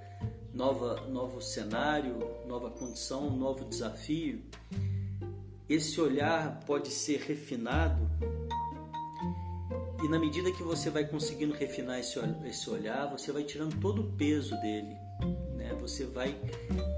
nova, 0.53 1.01
novo 1.09 1.41
cenário, 1.41 2.19
nova 2.47 2.71
condição, 2.71 3.29
novo 3.29 3.65
desafio, 3.65 4.41
esse 5.67 5.99
olhar 5.99 6.61
pode 6.65 6.87
ser 6.89 7.19
refinado. 7.19 8.09
E 10.01 10.07
na 10.07 10.17
medida 10.17 10.49
que 10.53 10.63
você 10.63 10.89
vai 10.89 11.05
conseguindo 11.05 11.53
refinar 11.53 11.99
esse, 11.99 12.17
esse 12.45 12.69
olhar, 12.69 13.11
você 13.11 13.33
vai 13.33 13.43
tirando 13.43 13.77
todo 13.81 14.03
o 14.03 14.13
peso 14.13 14.55
dele. 14.61 14.95
Né? 15.57 15.75
Você 15.81 16.05
vai 16.05 16.33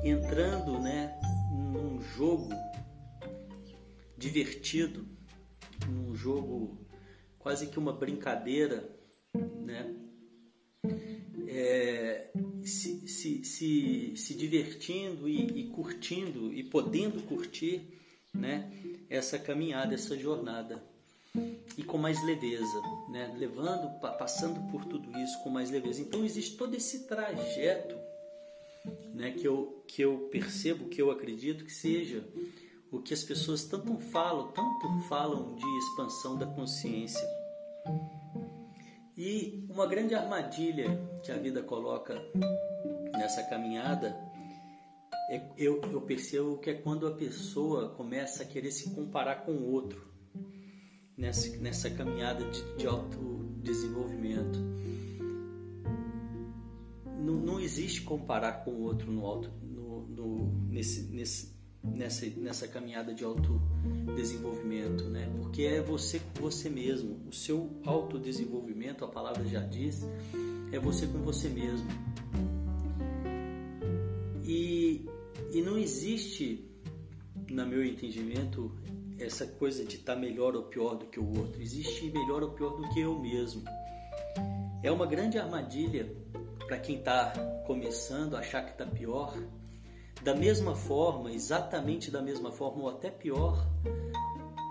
entrando 0.04 0.80
né, 0.80 1.20
jogo 2.16 2.50
divertido, 4.16 5.15
num 5.88 6.16
jogo 6.16 6.78
quase 7.40 7.68
que 7.68 7.80
uma 7.80 7.94
brincadeira, 7.94 8.90
né? 9.34 9.94
É, 11.48 12.32
se, 12.64 13.08
se, 13.08 13.44
se, 13.46 14.18
se 14.18 14.34
divertindo 14.34 15.28
e, 15.30 15.62
e 15.62 15.70
curtindo 15.70 16.54
e 16.54 16.64
podendo 16.64 17.22
curtir 17.24 17.82
né, 18.34 18.72
essa 19.10 19.40
caminhada, 19.40 19.94
essa 19.94 20.18
jornada 20.18 20.84
e 21.78 21.84
com 21.84 21.98
mais 21.98 22.24
leveza, 22.24 22.82
né? 23.10 23.34
levando, 23.38 24.00
passando 24.18 24.72
por 24.72 24.86
tudo 24.86 25.18
isso 25.20 25.42
com 25.44 25.50
mais 25.50 25.70
leveza. 25.70 26.02
Então 26.02 26.24
existe 26.24 26.58
todo 26.58 26.76
esse 26.76 27.08
trajeto, 27.08 27.96
né? 29.14 29.32
Que 29.32 29.46
eu 29.46 29.84
que 29.88 30.02
eu 30.02 30.30
percebo, 30.32 30.88
que 30.88 31.02
eu 31.02 31.12
acredito 31.12 31.66
que 31.66 31.72
seja 31.72 32.24
o 32.96 33.02
que 33.02 33.14
as 33.14 33.24
pessoas 33.24 33.66
tanto 33.66 33.98
falam, 33.98 34.52
tanto 34.52 35.00
falam 35.10 35.56
de 35.56 35.78
expansão 35.78 36.38
da 36.38 36.46
consciência. 36.46 37.28
E 39.18 39.66
uma 39.70 39.86
grande 39.86 40.16
armadilha 40.16 40.98
que 41.24 41.32
a 41.32 41.38
vida 41.38 41.62
coloca 41.62 42.16
nessa 43.14 43.44
caminhada 43.44 44.16
é, 45.30 45.42
eu, 45.58 45.82
eu 45.92 46.02
percebo 46.02 46.58
que 46.58 46.70
é 46.70 46.74
quando 46.74 47.08
a 47.08 47.12
pessoa 47.12 47.90
começa 47.90 48.44
a 48.44 48.46
querer 48.46 48.72
se 48.72 48.92
comparar 48.92 49.44
com 49.44 49.54
o 49.54 49.72
outro 49.72 50.08
nessa, 51.18 51.58
nessa 51.58 51.90
caminhada 51.90 52.46
de, 52.46 52.76
de 52.76 52.86
autodesenvolvimento. 52.86 54.60
Não, 57.20 57.34
não 57.34 57.60
existe 57.60 58.02
comparar 58.02 58.64
com 58.64 58.72
o 58.72 58.82
outro 58.84 59.12
no 59.12 59.26
auto, 59.26 59.52
no, 59.64 60.08
no, 60.08 60.68
nesse, 60.70 61.04
nesse, 61.12 61.55
nessa, 61.94 62.26
nessa 62.38 62.68
caminhada 62.68 63.14
de 63.14 63.24
autodesenvolvimento, 63.24 65.06
né? 65.06 65.30
Porque 65.38 65.64
é 65.64 65.82
você 65.82 66.20
com 66.20 66.42
você 66.42 66.70
mesmo. 66.70 67.20
O 67.28 67.34
seu 67.34 67.70
autodesenvolvimento, 67.86 69.04
a 69.06 69.08
palavra 69.08 69.46
já 69.46 69.62
diz, 69.62 70.06
é 70.72 70.80
você 70.80 71.08
com 71.08 71.20
você 71.20 71.50
mesmo. 71.50 71.88
E, 74.44 75.06
e 75.52 75.62
não 75.62 75.78
existe, 75.78 76.70
no 77.50 77.66
meu 77.66 77.84
entendimento, 77.84 78.72
essa 79.20 79.48
coisa 79.48 79.84
de 79.84 79.96
estar 79.96 80.16
tá 80.16 80.20
melhor 80.20 80.56
ou 80.56 80.64
pior 80.64 80.96
do 80.96 81.06
que 81.06 81.20
o 81.20 81.38
outro. 81.38 81.62
Existe 81.62 82.12
melhor 82.12 82.44
ou 82.44 82.52
pior 82.52 82.76
do 82.78 82.88
que 82.90 83.00
eu 83.00 83.18
mesmo. 83.20 83.64
É 84.84 84.92
uma 84.92 85.06
grande 85.06 85.38
armadilha 85.40 86.14
para 86.68 86.78
quem 86.78 86.98
está 86.98 87.32
começando 87.66 88.36
a 88.36 88.40
achar 88.40 88.64
que 88.64 88.72
está 88.72 88.86
pior. 88.86 89.36
Da 90.26 90.34
mesma 90.34 90.76
forma, 90.76 91.32
exatamente 91.32 92.10
da 92.10 92.20
mesma 92.20 92.52
forma, 92.52 92.82
ou 92.82 92.90
até 92.90 93.12
pior, 93.12 93.64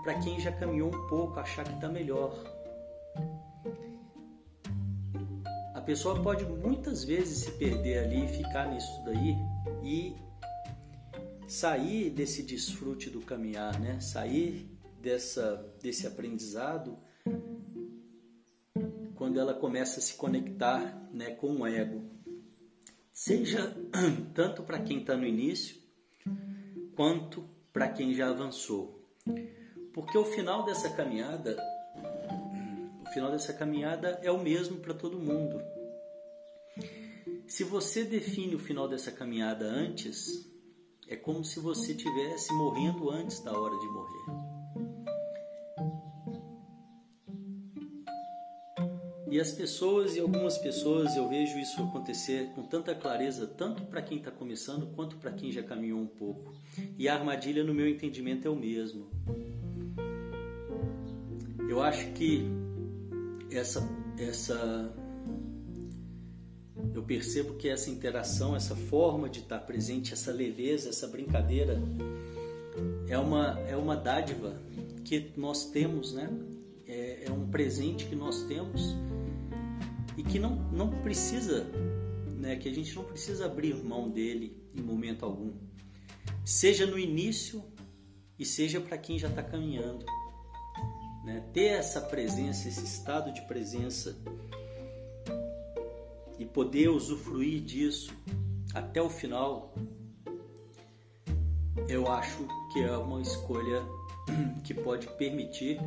para 0.03 0.19
quem 0.19 0.37
já 0.37 0.51
caminhou 0.51 0.93
um 0.93 1.07
pouco, 1.07 1.39
achar 1.39 1.63
que 1.63 1.73
está 1.73 1.87
melhor. 1.87 2.35
A 5.73 5.79
pessoa 5.79 6.21
pode 6.21 6.43
muitas 6.43 7.05
vezes 7.05 7.45
se 7.45 7.51
perder 7.51 7.99
ali 7.99 8.25
e 8.25 8.27
ficar 8.27 8.69
nisso 8.69 9.01
daí 9.05 9.37
e 9.81 10.17
sair 11.47 12.09
desse 12.09 12.43
desfrute 12.43 13.09
do 13.09 13.21
caminhar, 13.21 13.79
né? 13.79 13.97
Sair 14.01 14.77
dessa 15.01 15.73
desse 15.81 16.05
aprendizado 16.05 16.97
quando 19.15 19.39
ela 19.39 19.53
começa 19.53 19.99
a 19.99 20.03
se 20.03 20.15
conectar, 20.15 21.09
né, 21.13 21.31
com 21.31 21.61
o 21.61 21.65
ego. 21.65 22.14
Seja 23.17 23.73
tanto 24.35 24.61
para 24.61 24.77
quem 24.77 24.99
está 24.99 25.15
no 25.15 25.25
início, 25.25 25.77
quanto 26.97 27.47
para 27.71 27.87
quem 27.87 28.13
já 28.13 28.29
avançou. 28.29 29.01
Porque 29.93 30.17
o 30.17 30.25
final 30.25 30.65
dessa 30.65 30.89
caminhada, 30.89 31.55
o 33.07 33.09
final 33.13 33.31
dessa 33.31 33.53
caminhada 33.53 34.19
é 34.21 34.29
o 34.29 34.37
mesmo 34.37 34.79
para 34.79 34.93
todo 34.93 35.17
mundo. 35.17 35.61
Se 37.47 37.63
você 37.63 38.03
define 38.03 38.53
o 38.53 38.59
final 38.59 38.85
dessa 38.85 39.13
caminhada 39.13 39.63
antes, 39.63 40.45
é 41.07 41.15
como 41.15 41.45
se 41.45 41.61
você 41.61 41.95
tivesse 41.95 42.51
morrendo 42.51 43.09
antes 43.09 43.39
da 43.39 43.57
hora 43.57 43.77
de 43.79 43.87
morrer. 43.87 44.44
E 49.35 49.39
as 49.41 49.51
pessoas, 49.51 50.15
e 50.15 50.21
algumas 50.21 50.57
pessoas, 50.57 51.17
eu 51.17 51.27
vejo 51.27 51.59
isso 51.59 51.83
acontecer 51.83 52.51
com 52.55 52.63
tanta 52.63 52.95
clareza, 52.95 53.45
tanto 53.45 53.83
para 53.83 54.01
quem 54.01 54.19
está 54.19 54.31
começando 54.31 54.87
quanto 54.95 55.17
para 55.17 55.29
quem 55.29 55.51
já 55.51 55.61
caminhou 55.61 55.99
um 55.99 56.07
pouco. 56.07 56.53
E 56.97 57.09
a 57.09 57.15
armadilha, 57.15 57.61
no 57.61 57.73
meu 57.73 57.85
entendimento, 57.85 58.47
é 58.47 58.49
o 58.49 58.55
mesmo. 58.55 59.09
Eu 61.67 61.81
acho 61.81 62.13
que 62.13 62.45
essa, 63.51 63.85
essa 64.17 64.89
eu 66.93 67.03
percebo 67.03 67.55
que 67.55 67.67
essa 67.67 67.89
interação, 67.89 68.55
essa 68.55 68.73
forma 68.73 69.27
de 69.27 69.39
estar 69.39 69.59
presente, 69.59 70.13
essa 70.13 70.31
leveza, 70.31 70.87
essa 70.87 71.07
brincadeira 71.07 71.77
é 73.09 73.17
uma, 73.17 73.59
é 73.67 73.75
uma 73.75 73.97
dádiva 73.97 74.57
que 75.03 75.33
nós 75.35 75.65
temos, 75.71 76.13
né? 76.13 76.29
É, 76.87 77.25
é 77.25 77.31
um 77.33 77.49
presente 77.49 78.05
que 78.05 78.15
nós 78.15 78.43
temos 78.43 78.95
que 80.29 80.39
não, 80.39 80.55
não 80.71 80.89
precisa, 81.01 81.63
né? 82.37 82.55
Que 82.55 82.69
a 82.69 82.73
gente 82.73 82.95
não 82.95 83.03
precisa 83.03 83.45
abrir 83.45 83.75
mão 83.75 84.09
dele 84.09 84.61
em 84.73 84.81
momento 84.81 85.25
algum, 85.25 85.53
seja 86.43 86.85
no 86.85 86.97
início 86.97 87.63
e 88.37 88.45
seja 88.45 88.79
para 88.81 88.97
quem 88.97 89.17
já 89.17 89.29
está 89.29 89.41
caminhando. 89.43 90.05
Né? 91.23 91.43
Ter 91.53 91.67
essa 91.67 92.01
presença, 92.01 92.67
esse 92.67 92.83
estado 92.83 93.33
de 93.33 93.41
presença 93.47 94.15
e 96.37 96.45
poder 96.45 96.89
usufruir 96.89 97.61
disso 97.61 98.13
até 98.73 99.01
o 99.01 99.09
final, 99.09 99.73
eu 101.87 102.11
acho 102.11 102.45
que 102.73 102.81
é 102.81 102.95
uma 102.97 103.21
escolha 103.21 103.81
que 104.63 104.73
pode 104.73 105.07
permitir 105.15 105.79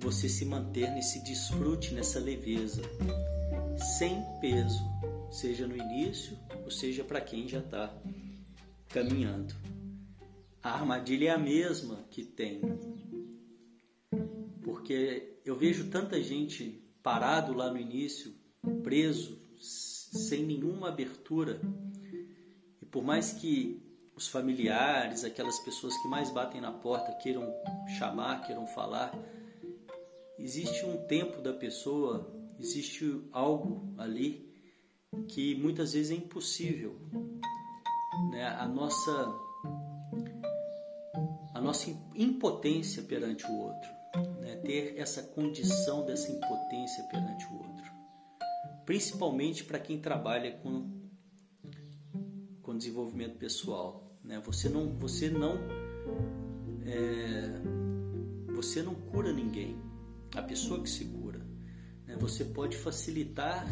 você 0.00 0.28
se 0.28 0.46
manter 0.46 0.90
nesse 0.90 1.22
desfrute, 1.22 1.92
nessa 1.92 2.18
leveza, 2.18 2.82
sem 3.98 4.22
peso, 4.40 4.82
seja 5.30 5.66
no 5.66 5.76
início 5.76 6.36
ou 6.64 6.70
seja 6.70 7.04
para 7.04 7.20
quem 7.20 7.46
já 7.46 7.58
está 7.58 7.94
caminhando. 8.88 9.54
A 10.62 10.70
armadilha 10.70 11.28
é 11.28 11.32
a 11.32 11.38
mesma 11.38 12.04
que 12.10 12.24
tem, 12.24 12.60
porque 14.62 15.38
eu 15.44 15.54
vejo 15.54 15.90
tanta 15.90 16.20
gente 16.22 16.82
parado 17.02 17.52
lá 17.52 17.70
no 17.70 17.78
início 17.78 18.34
preso, 18.82 19.38
sem 19.58 20.44
nenhuma 20.44 20.88
abertura. 20.88 21.60
E 22.80 22.86
por 22.86 23.04
mais 23.04 23.32
que 23.32 23.82
os 24.16 24.28
familiares, 24.28 25.24
aquelas 25.24 25.58
pessoas 25.60 25.96
que 25.98 26.08
mais 26.08 26.30
batem 26.30 26.60
na 26.60 26.72
porta, 26.72 27.12
queiram 27.12 27.54
chamar, 27.98 28.42
queiram 28.46 28.66
falar, 28.66 29.12
existe 30.42 30.84
um 30.84 30.96
tempo 31.06 31.40
da 31.40 31.52
pessoa, 31.52 32.32
existe 32.58 33.22
algo 33.32 33.94
ali 33.98 34.50
que 35.28 35.54
muitas 35.56 35.92
vezes 35.92 36.10
é 36.10 36.14
impossível. 36.14 36.96
Né? 38.30 38.46
A 38.46 38.66
nossa 38.66 39.10
a 41.54 41.60
nossa 41.60 41.90
impotência 42.14 43.02
perante 43.02 43.44
o 43.44 43.54
outro, 43.54 43.90
né? 44.40 44.56
ter 44.56 44.98
essa 44.98 45.22
condição 45.22 46.06
dessa 46.06 46.30
impotência 46.32 47.04
perante 47.04 47.44
o 47.46 47.54
outro 47.54 47.70
principalmente 48.90 49.62
para 49.62 49.78
quem 49.78 50.00
trabalha 50.00 50.50
com, 50.50 50.90
com 52.60 52.76
desenvolvimento 52.76 53.38
pessoal. 53.38 54.18
Né? 54.24 54.40
Você 54.44 54.68
não, 54.68 54.98
você 54.98 55.30
não, 55.30 55.54
é, 56.84 58.52
você 58.52 58.82
não 58.82 58.96
cura 58.96 59.32
ninguém. 59.32 59.80
A 60.34 60.42
pessoa 60.42 60.82
que 60.82 60.88
se 60.88 61.04
cura. 61.06 61.40
Né? 62.06 62.16
Você 62.18 62.44
pode 62.44 62.76
facilitar 62.76 63.66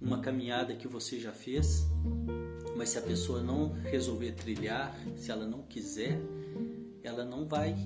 uma 0.00 0.20
caminhada 0.20 0.74
que 0.74 0.88
você 0.88 1.20
já 1.20 1.32
fez, 1.32 1.86
mas 2.76 2.90
se 2.90 2.98
a 2.98 3.02
pessoa 3.02 3.40
não 3.40 3.72
resolver 3.72 4.32
trilhar, 4.32 4.96
se 5.16 5.30
ela 5.30 5.46
não 5.46 5.62
quiser, 5.62 6.20
ela 7.02 7.24
não 7.24 7.46
vai 7.46 7.76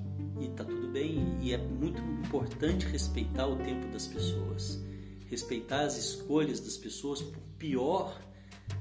e 0.41 0.49
tá 0.49 0.65
tudo 0.65 0.89
bem. 0.89 1.39
E 1.43 1.53
é 1.53 1.59
muito 1.59 2.01
importante 2.01 2.87
respeitar 2.87 3.47
o 3.47 3.57
tempo 3.57 3.87
das 3.89 4.07
pessoas 4.07 4.81
respeitar 5.29 5.83
as 5.83 5.97
escolhas 5.97 6.61
das 6.61 6.77
pessoas, 6.77 7.21
por 7.21 7.43
pior 7.59 8.21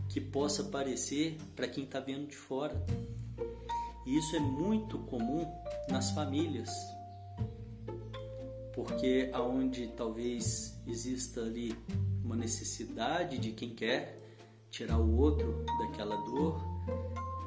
que 0.10 0.22
possa 0.22 0.64
parecer 0.64 1.38
para 1.56 1.68
quem 1.68 1.84
está 1.84 2.00
vendo 2.00 2.28
de 2.28 2.36
fora. 2.36 2.76
E 4.06 4.18
isso 4.18 4.36
é 4.36 4.40
muito 4.40 5.00
comum 5.00 5.46
nas 5.90 6.12
famílias, 6.12 6.70
porque 8.76 9.30
aonde 9.32 9.88
talvez 9.88 10.78
exista 10.86 11.42
ali 11.42 11.74
uma 12.24 12.36
necessidade 12.36 13.38
de 13.38 13.54
quem 13.54 13.74
quer 13.74 14.22
tirar 14.70 15.00
o 15.00 15.18
outro 15.18 15.66
daquela 15.80 16.18
dor, 16.18 16.62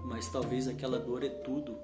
mas 0.05 0.27
talvez 0.31 0.67
aquela 0.67 0.99
dor 0.99 1.23
é 1.23 1.29
tudo 1.29 1.79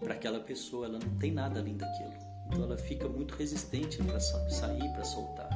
para 0.00 0.14
aquela 0.14 0.40
pessoa, 0.40 0.86
ela 0.86 0.98
não 0.98 1.18
tem 1.18 1.30
nada 1.30 1.60
além 1.60 1.76
daquilo. 1.76 2.14
Então 2.46 2.64
ela 2.64 2.78
fica 2.78 3.06
muito 3.06 3.34
resistente 3.34 4.02
para 4.02 4.18
sair, 4.18 4.90
para 4.94 5.04
soltar. 5.04 5.50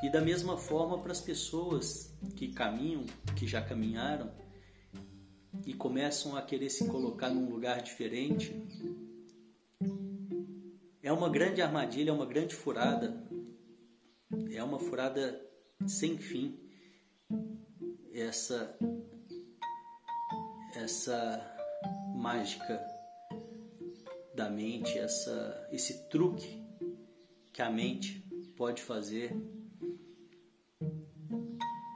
E 0.00 0.08
da 0.08 0.20
mesma 0.20 0.56
forma 0.56 0.98
para 0.98 1.10
as 1.10 1.20
pessoas 1.20 2.14
que 2.36 2.48
caminham, 2.48 3.04
que 3.34 3.48
já 3.48 3.60
caminharam 3.60 4.30
e 5.64 5.74
começam 5.74 6.36
a 6.36 6.42
querer 6.42 6.70
se 6.70 6.86
colocar 6.86 7.30
num 7.30 7.50
lugar 7.50 7.82
diferente, 7.82 8.54
é 11.06 11.12
uma 11.12 11.28
grande 11.28 11.62
armadilha, 11.62 12.10
é 12.10 12.12
uma 12.12 12.26
grande 12.26 12.52
furada, 12.52 13.16
é 14.52 14.60
uma 14.60 14.80
furada 14.80 15.40
sem 15.86 16.18
fim. 16.18 16.58
Essa 18.12 18.76
essa 20.74 21.56
mágica 22.16 22.84
da 24.34 24.50
mente, 24.50 24.98
essa 24.98 25.68
esse 25.70 26.08
truque 26.08 26.60
que 27.52 27.62
a 27.62 27.70
mente 27.70 28.26
pode 28.56 28.82
fazer. 28.82 29.30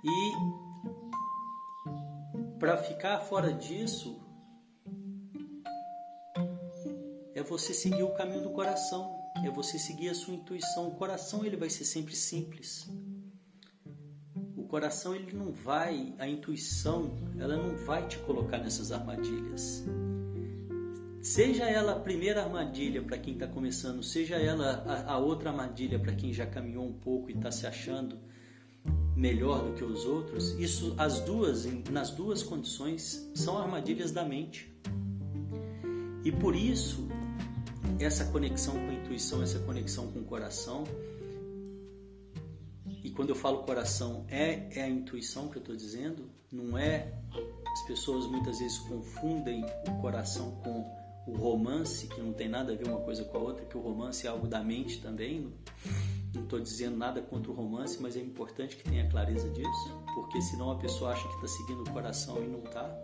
E 0.05 0.33
para 2.61 2.77
ficar 2.77 3.19
fora 3.23 3.53
disso, 3.53 4.30
você 7.51 7.75
seguir 7.75 8.05
o 8.05 8.11
caminho 8.11 8.43
do 8.43 8.51
coração, 8.51 9.13
é 9.45 9.51
você 9.51 9.77
seguir 9.77 10.09
a 10.09 10.15
sua 10.15 10.35
intuição. 10.35 10.87
O 10.87 10.93
coração 10.93 11.45
ele 11.45 11.57
vai 11.57 11.69
ser 11.69 11.85
sempre 11.85 12.15
simples. 12.15 12.89
O 14.57 14.63
coração 14.69 15.17
ele 15.17 15.33
não 15.33 15.51
vai, 15.51 16.15
a 16.21 16.29
intuição, 16.29 17.11
ela 17.41 17.57
não 17.57 17.77
vai 17.85 18.07
te 18.07 18.19
colocar 18.21 18.59
nessas 18.59 18.93
armadilhas. 18.93 19.85
Seja 21.21 21.69
ela 21.69 21.93
a 21.93 21.99
primeira 21.99 22.45
armadilha 22.45 23.03
para 23.03 23.19
quem 23.19 23.35
está 23.35 23.49
começando, 23.49 24.01
seja 24.01 24.37
ela 24.37 24.85
a, 24.87 25.15
a 25.15 25.19
outra 25.19 25.51
armadilha 25.51 25.99
para 25.99 26.15
quem 26.15 26.33
já 26.33 26.47
caminhou 26.47 26.87
um 26.87 26.93
pouco 26.93 27.33
e 27.33 27.35
está 27.35 27.51
se 27.51 27.67
achando 27.67 28.17
melhor 29.17 29.65
do 29.65 29.73
que 29.75 29.83
os 29.83 30.05
outros, 30.05 30.53
isso 30.53 30.95
as 30.97 31.19
duas 31.21 31.65
nas 31.91 32.11
duas 32.11 32.45
condições 32.45 33.29
são 33.35 33.59
armadilhas 33.59 34.13
da 34.13 34.25
mente. 34.25 34.73
E 36.25 36.31
por 36.31 36.55
isso 36.55 37.10
essa 38.05 38.25
conexão 38.27 38.75
com 38.75 38.91
a 38.91 38.95
intuição, 38.95 39.43
essa 39.43 39.59
conexão 39.61 40.11
com 40.11 40.21
o 40.21 40.25
coração. 40.25 40.85
E 43.03 43.11
quando 43.11 43.31
eu 43.31 43.35
falo 43.35 43.63
coração, 43.65 44.25
é, 44.29 44.79
é 44.79 44.83
a 44.83 44.89
intuição 44.89 45.49
que 45.49 45.57
eu 45.57 45.61
estou 45.61 45.77
dizendo, 45.77 46.31
não 46.51 46.77
é. 46.77 47.13
As 47.73 47.83
pessoas 47.87 48.27
muitas 48.27 48.59
vezes 48.59 48.79
confundem 48.79 49.65
o 49.89 50.01
coração 50.01 50.53
com 50.63 51.01
o 51.27 51.37
romance, 51.37 52.07
que 52.09 52.21
não 52.21 52.33
tem 52.33 52.49
nada 52.49 52.73
a 52.73 52.77
ver 52.77 52.89
uma 52.89 53.01
coisa 53.01 53.25
com 53.25 53.39
a 53.39 53.41
outra, 53.41 53.65
que 53.65 53.77
o 53.77 53.81
romance 53.81 54.27
é 54.27 54.31
algo 54.31 54.49
da 54.49 54.63
mente 54.63 55.01
também. 55.01 55.53
Não 56.35 56.43
estou 56.43 56.61
dizendo 56.61 56.97
nada 56.97 57.21
contra 57.21 57.51
o 57.51 57.55
romance, 57.55 58.01
mas 58.01 58.17
é 58.17 58.21
importante 58.21 58.77
que 58.77 58.85
tenha 58.85 59.09
clareza 59.09 59.49
disso, 59.51 60.03
porque 60.15 60.41
senão 60.41 60.71
a 60.71 60.79
pessoa 60.79 61.13
acha 61.13 61.27
que 61.29 61.35
está 61.35 61.49
seguindo 61.49 61.83
o 61.83 61.91
coração 61.91 62.43
e 62.43 62.47
não 62.47 62.61
está. 62.61 62.97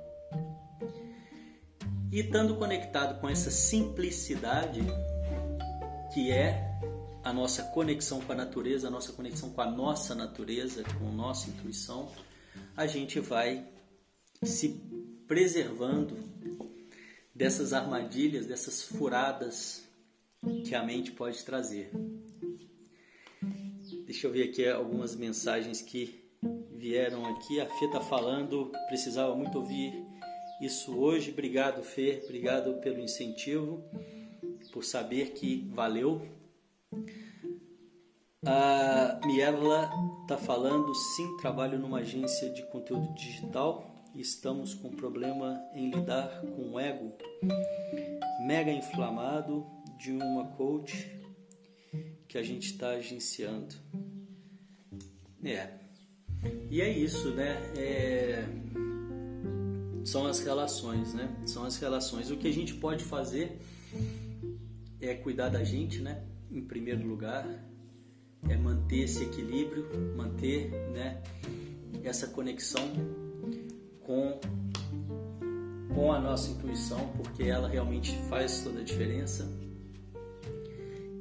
E 2.11 2.21
estando 2.21 2.57
conectado 2.57 3.21
com 3.21 3.29
essa 3.29 3.51
simplicidade, 3.51 4.81
que 6.15 6.31
é 6.31 6.79
a 7.23 7.33
nossa 7.33 7.65
conexão 7.65 8.21
com 8.21 8.33
a 8.33 8.37
natureza, 8.37 8.89
a 8.89 8.91
nossa 8.91 9.13
conexão 9.13 9.51
com 9.51 9.61
a 9.61 9.71
nossa 9.71 10.15
natureza, 10.15 10.85
com 10.99 11.09
a 11.09 11.13
nossa 11.13 11.51
intuição, 11.51 12.09
a 12.77 12.87
gente 12.87 13.19
vai 13.19 13.67
se 14.43 14.81
preservando 15.27 16.17
dessas 17.35 17.73
armadilhas, 17.73 18.47
dessas 18.47 18.83
furadas 18.83 19.85
que 20.65 20.75
a 20.75 20.85
mente 20.85 21.11
pode 21.11 21.45
trazer. 21.45 21.91
Deixa 24.07 24.29
eu 24.29 24.33
ver 24.33 24.45
aqui 24.45 24.67
algumas 24.69 25.17
mensagens 25.17 25.83
que 25.83 26.25
vieram 26.71 27.27
aqui. 27.27 27.61
A 27.61 27.67
Fê 27.67 27.87
está 27.87 28.01
falando, 28.01 28.71
precisava 28.89 29.35
muito 29.35 29.59
ouvir 29.59 30.06
isso 30.61 30.97
hoje. 30.99 31.31
Obrigado, 31.31 31.83
Fê, 31.83 32.21
obrigado 32.25 32.75
pelo 32.81 33.01
incentivo, 33.01 33.83
por 34.73 34.85
saber 34.85 35.33
que 35.33 35.69
valeu. 35.75 36.27
A 38.45 39.21
Miela 39.27 39.91
está 40.23 40.39
falando, 40.39 40.95
sim, 40.95 41.37
trabalho 41.39 41.79
numa 41.79 41.99
agência 41.99 42.49
de 42.51 42.63
conteúdo 42.67 43.13
digital 43.15 44.05
e 44.15 44.21
estamos 44.21 44.73
com 44.75 44.91
problema 44.91 45.61
em 45.75 45.91
lidar 45.91 46.41
com 46.41 46.73
o 46.73 46.81
ego 46.81 47.13
mega 48.47 48.71
inflamado 48.71 49.67
de 49.99 50.13
uma 50.13 50.47
coach 50.53 51.11
que 52.29 52.39
a 52.39 52.43
gente 52.43 52.71
está 52.71 52.91
agenciando. 52.91 53.75
É. 55.43 55.71
E 56.71 56.81
é 56.81 56.89
isso, 56.89 57.31
né? 57.35 57.57
É 57.77 58.45
são 60.07 60.25
as 60.25 60.39
relações, 60.39 61.13
né? 61.13 61.37
São 61.45 61.65
as 61.65 61.77
relações. 61.79 62.31
O 62.31 62.37
que 62.37 62.47
a 62.47 62.53
gente 62.53 62.75
pode 62.75 63.03
fazer 63.03 63.59
é 65.01 65.15
cuidar 65.15 65.49
da 65.49 65.65
gente, 65.65 66.01
né? 66.01 66.25
Em 66.51 66.63
primeiro 66.63 67.05
lugar, 67.07 67.45
é 68.49 68.57
manter 68.57 69.01
esse 69.01 69.25
equilíbrio, 69.25 69.85
manter, 70.17 70.71
né? 70.93 71.23
Essa 72.05 72.29
conexão 72.29 72.89
com 74.01 74.39
com 75.93 76.13
a 76.13 76.21
nossa 76.21 76.51
intuição, 76.51 77.09
porque 77.17 77.45
ela 77.45 77.69
realmente 77.69 78.15
faz 78.29 78.63
toda 78.63 78.81
a 78.81 78.85
diferença. 78.85 79.51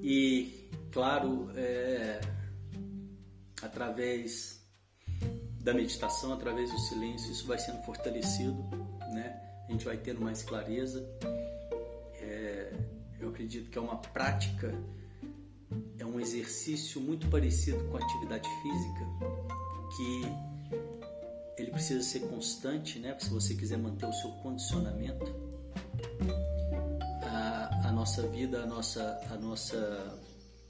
E, 0.04 0.70
claro, 0.92 1.50
é, 1.56 2.20
através 3.62 4.55
da 5.66 5.74
meditação, 5.74 6.32
através 6.32 6.72
do 6.72 6.78
silêncio, 6.78 7.32
isso 7.32 7.48
vai 7.48 7.58
sendo 7.58 7.82
fortalecido, 7.82 8.64
né? 9.12 9.42
A 9.68 9.72
gente 9.72 9.84
vai 9.84 9.98
tendo 9.98 10.22
mais 10.22 10.44
clareza. 10.44 11.04
É, 12.22 12.72
eu 13.20 13.30
acredito 13.30 13.72
que 13.72 13.78
é 13.80 13.82
uma 13.82 13.98
prática, 13.98 14.72
é 15.98 16.06
um 16.06 16.20
exercício 16.20 17.02
muito 17.02 17.28
parecido 17.30 17.84
com 17.86 17.98
a 17.98 18.00
atividade 18.00 18.48
física, 18.62 19.06
que 19.98 21.62
ele 21.62 21.72
precisa 21.72 22.04
ser 22.04 22.20
constante, 22.28 23.00
né? 23.00 23.18
Se 23.20 23.32
você 23.32 23.56
quiser 23.56 23.80
manter 23.80 24.06
o 24.06 24.14
seu 24.14 24.30
condicionamento, 24.44 25.34
a, 27.24 27.88
a 27.88 27.92
nossa 27.92 28.22
vida, 28.28 28.62
a 28.62 28.68
nossa, 28.68 29.20
a 29.32 29.36
nossa 29.36 30.16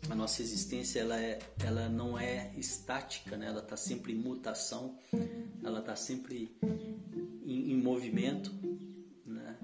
a 0.10 0.16
nossa 0.16 0.42
existência 0.42 1.00
ela, 1.00 1.20
é, 1.20 1.40
ela 1.64 1.90
não 1.90 2.18
é 2.18 2.52
estática, 2.58 3.36
né? 3.38 3.48
ela 3.48 3.62
está 3.62 3.76
sempre 3.76 4.14
em 4.14 4.16
mutação, 4.16 4.98
ela 5.64 5.80
está 5.80 5.96
sempre 5.96 6.56
em, 7.44 7.72
em, 7.72 7.78
movimento. 7.78 8.52
Né? 9.26 9.58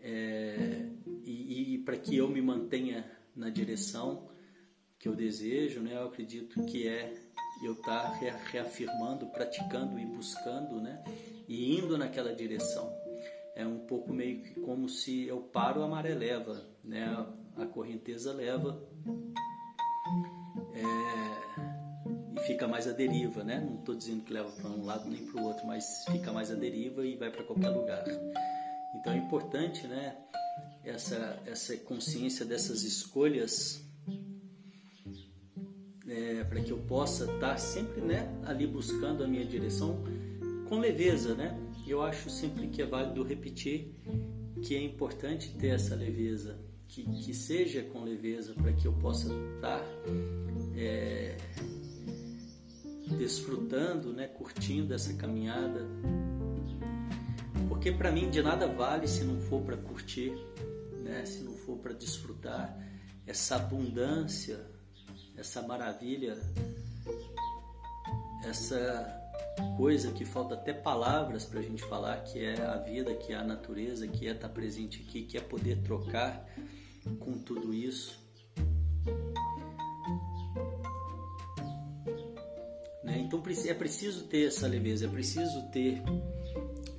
É, 0.00 0.86
e, 1.24 1.74
e 1.74 1.78
para 1.78 1.96
que 1.96 2.16
eu 2.16 2.28
me 2.28 2.42
mantenha 2.42 3.10
na 3.34 3.48
direção 3.48 4.28
que 4.98 5.08
eu 5.08 5.14
desejo, 5.14 5.80
né? 5.80 5.94
eu 5.94 6.06
acredito 6.06 6.62
que 6.64 6.86
é 6.86 7.14
eu 7.62 7.72
estar 7.72 8.02
tá 8.02 8.36
reafirmando, 8.50 9.26
praticando 9.26 9.98
e 9.98 10.04
buscando 10.04 10.80
né? 10.80 11.02
e 11.48 11.78
indo 11.78 11.96
naquela 11.96 12.34
direção. 12.34 12.92
É 13.54 13.66
um 13.66 13.80
pouco 13.80 14.12
meio 14.12 14.42
que 14.42 14.60
como 14.60 14.88
se 14.88 15.26
eu 15.26 15.40
paro, 15.40 15.82
a 15.82 15.88
maré 15.88 16.14
leva, 16.14 16.64
né? 16.84 17.26
a 17.56 17.66
correnteza 17.66 18.32
leva 18.32 18.80
é, 20.74 22.36
e 22.36 22.40
fica 22.46 22.66
mais 22.68 22.86
à 22.86 22.92
deriva, 22.92 23.42
né? 23.42 23.60
Não 23.60 23.78
estou 23.78 23.94
dizendo 23.94 24.24
que 24.24 24.32
leva 24.32 24.50
para 24.50 24.68
um 24.70 24.84
lado 24.84 25.08
nem 25.08 25.24
para 25.26 25.40
o 25.40 25.44
outro, 25.44 25.66
mas 25.66 26.04
fica 26.10 26.32
mais 26.32 26.50
à 26.50 26.54
deriva 26.54 27.04
e 27.04 27.16
vai 27.16 27.30
para 27.30 27.44
qualquer 27.44 27.70
lugar. 27.70 28.04
Então 28.94 29.12
é 29.12 29.16
importante, 29.16 29.86
né? 29.86 30.16
Essa, 30.84 31.42
essa 31.46 31.76
consciência 31.76 32.46
dessas 32.46 32.82
escolhas 32.82 33.84
é, 36.08 36.42
para 36.44 36.60
que 36.60 36.70
eu 36.70 36.78
possa 36.78 37.24
estar 37.24 37.38
tá 37.38 37.56
sempre 37.56 38.00
né, 38.00 38.26
ali 38.46 38.66
buscando 38.66 39.22
a 39.22 39.28
minha 39.28 39.44
direção 39.44 40.02
com 40.68 40.78
leveza, 40.78 41.34
né? 41.34 41.58
Eu 41.86 42.02
acho 42.02 42.28
sempre 42.30 42.68
que 42.68 42.82
é 42.82 42.86
válido 42.86 43.22
repetir 43.22 43.94
que 44.62 44.74
é 44.74 44.82
importante 44.82 45.54
ter 45.54 45.68
essa 45.68 45.94
leveza, 45.94 46.58
que, 46.88 47.04
que 47.04 47.34
seja 47.34 47.82
com 47.84 48.02
leveza 48.02 48.54
para 48.54 48.72
que 48.72 48.86
eu 48.86 48.92
possa 48.94 49.28
estar 49.54 49.84
é, 50.74 51.36
desfrutando, 53.16 54.12
né, 54.12 54.26
curtindo 54.26 54.94
essa 54.94 55.12
caminhada. 55.14 55.86
Porque 57.68 57.92
para 57.92 58.10
mim 58.10 58.30
de 58.30 58.42
nada 58.42 58.66
vale 58.66 59.06
se 59.06 59.22
não 59.24 59.38
for 59.42 59.62
para 59.62 59.76
curtir, 59.76 60.32
né, 61.02 61.24
se 61.24 61.42
não 61.42 61.52
for 61.52 61.76
para 61.78 61.92
desfrutar 61.92 62.76
essa 63.26 63.56
abundância, 63.56 64.58
essa 65.36 65.62
maravilha, 65.62 66.36
essa 68.44 69.14
coisa 69.76 70.10
que 70.12 70.24
falta 70.24 70.54
até 70.54 70.72
palavras 70.72 71.44
para 71.44 71.60
a 71.60 71.62
gente 71.62 71.82
falar, 71.84 72.22
que 72.24 72.42
é 72.42 72.60
a 72.62 72.78
vida, 72.78 73.14
que 73.14 73.32
é 73.32 73.36
a 73.36 73.44
natureza, 73.44 74.08
que 74.08 74.26
é 74.26 74.32
estar 74.32 74.48
presente 74.48 75.04
aqui, 75.06 75.22
que 75.22 75.36
é 75.36 75.40
poder 75.40 75.82
trocar 75.82 76.48
com 77.16 77.38
tudo 77.38 77.72
isso. 77.72 78.18
Né? 83.04 83.18
Então 83.18 83.42
é 83.66 83.74
preciso 83.74 84.24
ter 84.24 84.48
essa 84.48 84.66
leveza, 84.66 85.06
é 85.06 85.08
preciso 85.08 85.62
ter 85.70 86.02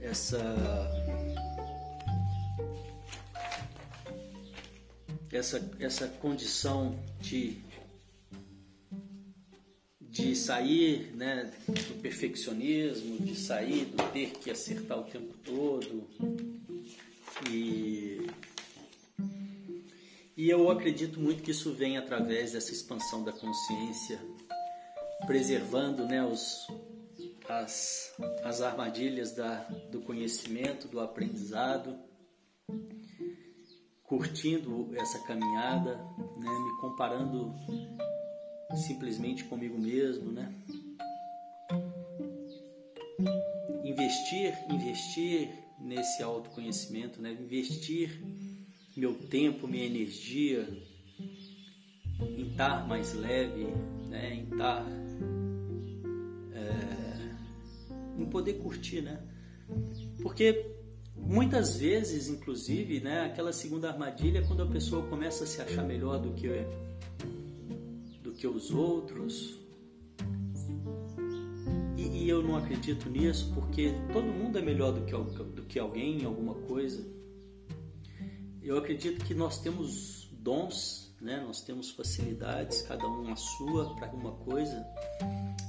essa 0.01 0.39
essa 5.31 5.71
essa 5.79 6.07
condição 6.07 6.97
de 7.19 7.61
de 10.19 10.35
sair 10.35 11.13
né, 11.15 11.49
do 11.67 12.01
perfeccionismo, 12.01 13.19
de 13.19 13.35
sair 13.35 13.85
do 13.85 14.11
ter 14.11 14.31
que 14.31 14.49
acertar 14.49 14.99
o 14.99 15.03
tempo 15.03 15.33
todo. 15.45 16.07
E, 17.49 18.27
e 20.39 20.49
eu 20.49 20.71
acredito 20.71 21.19
muito 21.19 21.43
que 21.43 21.51
isso 21.51 21.73
vem 21.73 21.97
através 21.97 22.53
dessa 22.53 22.71
expansão 22.71 23.25
da 23.25 23.33
consciência, 23.33 24.17
preservando 25.27 26.05
né, 26.05 26.25
os, 26.25 26.65
as, 27.49 28.15
as 28.41 28.61
armadilhas 28.61 29.33
da, 29.33 29.55
do 29.91 29.99
conhecimento, 29.99 30.87
do 30.87 31.01
aprendizado, 31.01 31.99
curtindo 34.01 34.89
essa 34.95 35.19
caminhada, 35.27 35.97
né, 36.37 36.49
me 36.49 36.79
comparando 36.79 37.53
simplesmente 38.87 39.43
comigo 39.43 39.77
mesmo, 39.77 40.31
né? 40.31 40.55
Investir, 43.83 44.57
investir 44.69 45.51
nesse 45.77 46.23
autoconhecimento, 46.23 47.21
né? 47.21 47.33
Investir 47.33 48.23
meu 48.95 49.13
tempo, 49.13 49.67
minha 49.67 49.85
energia 49.85 50.67
em 52.19 52.49
estar 52.49 52.87
mais 52.87 53.13
leve, 53.13 53.65
né? 54.09 54.33
Em 54.35 54.43
estar 54.43 54.85
é, 56.53 58.21
em 58.21 58.25
poder 58.25 58.53
curtir, 58.55 59.01
né? 59.01 59.21
Porque 60.21 60.75
muitas 61.15 61.77
vezes, 61.77 62.27
inclusive, 62.27 62.99
né? 62.99 63.25
Aquela 63.25 63.53
segunda 63.53 63.89
armadilha 63.89 64.39
é 64.39 64.41
quando 64.41 64.63
a 64.63 64.67
pessoa 64.67 65.07
começa 65.07 65.43
a 65.43 65.47
se 65.47 65.61
achar 65.61 65.83
melhor 65.83 66.19
do 66.19 66.33
que 66.33 66.47
que 68.39 68.47
os 68.47 68.71
outros. 68.71 69.59
E, 71.97 72.23
e, 72.23 72.29
eu 72.29 72.41
não 72.41 72.55
acredito 72.55 73.09
nisso 73.09 73.51
porque 73.53 73.91
todo 74.13 74.25
mundo 74.25 74.57
é 74.57 74.61
melhor 74.61 74.93
do 74.93 75.01
que, 75.01 75.43
do 75.43 75.63
que 75.63 75.77
alguém 75.77 76.21
em 76.21 76.25
alguma 76.25 76.55
coisa. 76.55 77.05
Eu 78.61 78.77
acredito 78.77 79.23
que 79.25 79.33
nós 79.33 79.59
temos 79.59 80.29
dons, 80.33 81.15
né? 81.21 81.43
nós 81.45 81.61
temos 81.61 81.91
facilidades, 81.91 82.81
cada 82.81 83.07
um 83.07 83.31
a 83.31 83.35
sua 83.35 83.95
para 83.95 84.07
alguma 84.07 84.31
coisa. 84.31 84.85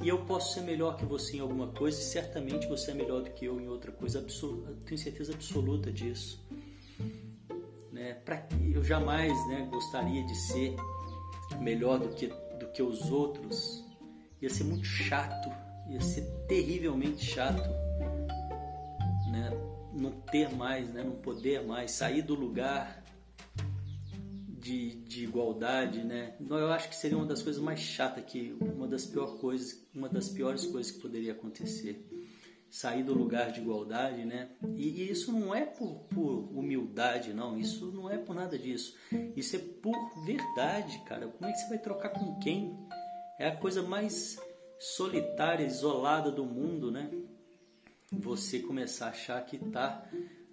E 0.02 0.08
eu 0.08 0.24
posso 0.24 0.54
ser 0.54 0.62
melhor 0.62 0.96
que 0.96 1.04
você 1.04 1.36
em 1.36 1.40
alguma 1.40 1.68
coisa 1.68 2.00
e 2.00 2.02
certamente 2.02 2.66
você 2.66 2.90
é 2.90 2.94
melhor 2.94 3.22
do 3.22 3.30
que 3.30 3.44
eu 3.44 3.60
em 3.60 3.68
outra 3.68 3.92
coisa. 3.92 4.18
Absoluta, 4.18 4.72
tenho 4.86 4.98
certeza 4.98 5.32
absoluta 5.32 5.92
disso. 5.92 6.42
Né? 7.92 8.14
Pra, 8.14 8.46
eu 8.72 8.82
jamais 8.82 9.32
né, 9.48 9.68
gostaria 9.70 10.24
de 10.24 10.34
ser 10.34 10.76
melhor 11.60 11.98
do 11.98 12.08
que 12.10 12.32
do 12.60 12.66
que 12.72 12.82
os 12.82 13.10
outros, 13.10 13.82
ia 14.40 14.50
ser 14.50 14.64
muito 14.64 14.84
chato, 14.84 15.50
ia 15.88 16.00
ser 16.00 16.22
terrivelmente 16.46 17.24
chato, 17.24 17.68
né? 19.32 19.50
Não 19.92 20.12
ter 20.12 20.54
mais, 20.54 20.92
né? 20.92 21.02
Não 21.02 21.16
poder 21.16 21.66
mais 21.66 21.90
sair 21.90 22.22
do 22.22 22.34
lugar 22.34 23.02
de, 24.46 24.96
de 25.02 25.24
igualdade, 25.24 26.04
né? 26.04 26.36
Eu 26.40 26.70
acho 26.70 26.88
que 26.88 26.96
seria 26.96 27.16
uma 27.16 27.26
das 27.26 27.42
coisas 27.42 27.60
mais 27.60 27.80
chatas 27.80 28.24
que 28.24 28.56
uma 28.60 28.86
das 28.86 29.06
piores 29.06 29.40
coisas, 29.40 29.86
uma 29.94 30.08
das 30.08 30.28
piores 30.28 30.66
coisas 30.66 30.92
que 30.92 31.00
poderia 31.00 31.32
acontecer 31.32 32.06
sair 32.70 33.02
do 33.02 33.12
lugar 33.12 33.50
de 33.50 33.60
igualdade, 33.60 34.24
né? 34.24 34.48
E, 34.76 35.02
e, 35.02 35.10
isso 35.10 35.32
não 35.32 35.52
é 35.52 35.64
por, 35.66 36.04
por 36.04 36.56
humildade, 36.56 37.34
não. 37.34 37.58
Isso 37.58 37.86
não 37.86 38.08
é 38.08 38.16
por 38.16 38.34
nada 38.34 38.56
disso. 38.56 38.96
Isso 39.34 39.56
é 39.56 39.58
por 39.58 39.96
verdade, 40.24 41.00
cara. 41.00 41.26
Como 41.26 41.50
é 41.50 41.52
que 41.52 41.58
você 41.58 41.68
vai 41.68 41.78
trocar 41.78 42.10
com 42.10 42.38
quem? 42.38 42.78
É 43.38 43.48
a 43.48 43.56
coisa 43.56 43.82
mais 43.82 44.38
solitária, 44.78 45.64
isolada 45.64 46.30
do 46.30 46.44
mundo, 46.44 46.90
né? 46.92 47.10
Você 48.12 48.60
começar 48.60 49.06
a 49.06 49.10
achar 49.10 49.44
que 49.44 49.56
está 49.56 50.04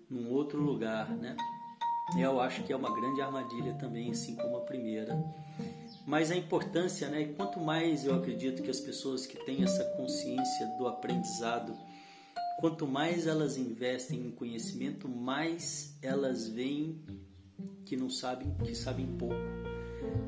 num 0.10 0.32
outro 0.32 0.62
lugar, 0.62 1.10
né? 1.10 1.36
Eu 2.17 2.39
acho 2.39 2.63
que 2.63 2.72
é 2.72 2.76
uma 2.76 2.96
grande 2.96 3.22
armadilha 3.22 3.74
também, 3.74 4.12
assim 4.12 4.36
como 4.36 4.58
a 4.58 4.62
primeira. 4.62 5.13
Mas 6.06 6.32
a 6.32 6.36
importância, 6.36 7.10
né? 7.10 7.34
Quanto 7.36 7.60
mais 7.60 8.06
eu 8.06 8.15
acredito 8.15 8.63
que 8.63 8.70
as 8.70 8.80
pessoas 8.80 9.26
que 9.26 9.43
têm 9.46 9.63
essa 9.63 9.84
consciência 9.98 10.67
do 10.78 10.88
aprendizado 10.88 11.78
Quanto 12.58 12.88
mais 12.88 13.28
elas 13.28 13.56
investem 13.56 14.20
em 14.20 14.32
conhecimento, 14.32 15.08
mais 15.08 15.96
elas 16.02 16.48
veem 16.48 17.00
que 17.86 17.96
não 17.96 18.10
sabem, 18.10 18.52
que 18.65 18.74
sabem 18.74 19.06
pouco. 19.15 19.36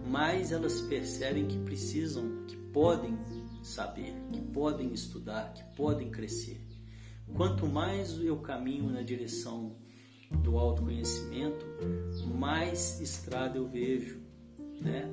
Mais 0.08 0.52
elas 0.52 0.80
percebem 0.82 1.48
que 1.48 1.58
precisam, 1.58 2.46
que 2.46 2.56
podem 2.72 3.18
saber, 3.64 4.14
que 4.32 4.40
podem 4.42 4.94
estudar, 4.94 5.54
que 5.54 5.64
podem 5.76 6.12
crescer. 6.12 6.62
Quanto 7.36 7.68
mais 7.68 8.18
eu 8.20 8.38
caminho 8.40 8.90
na 8.90 9.02
direção 9.02 9.76
do 10.44 10.58
autoconhecimento, 10.58 11.66
mais 12.36 13.00
estrada 13.00 13.58
eu 13.58 13.68
vejo, 13.68 14.22
né? 14.82 15.10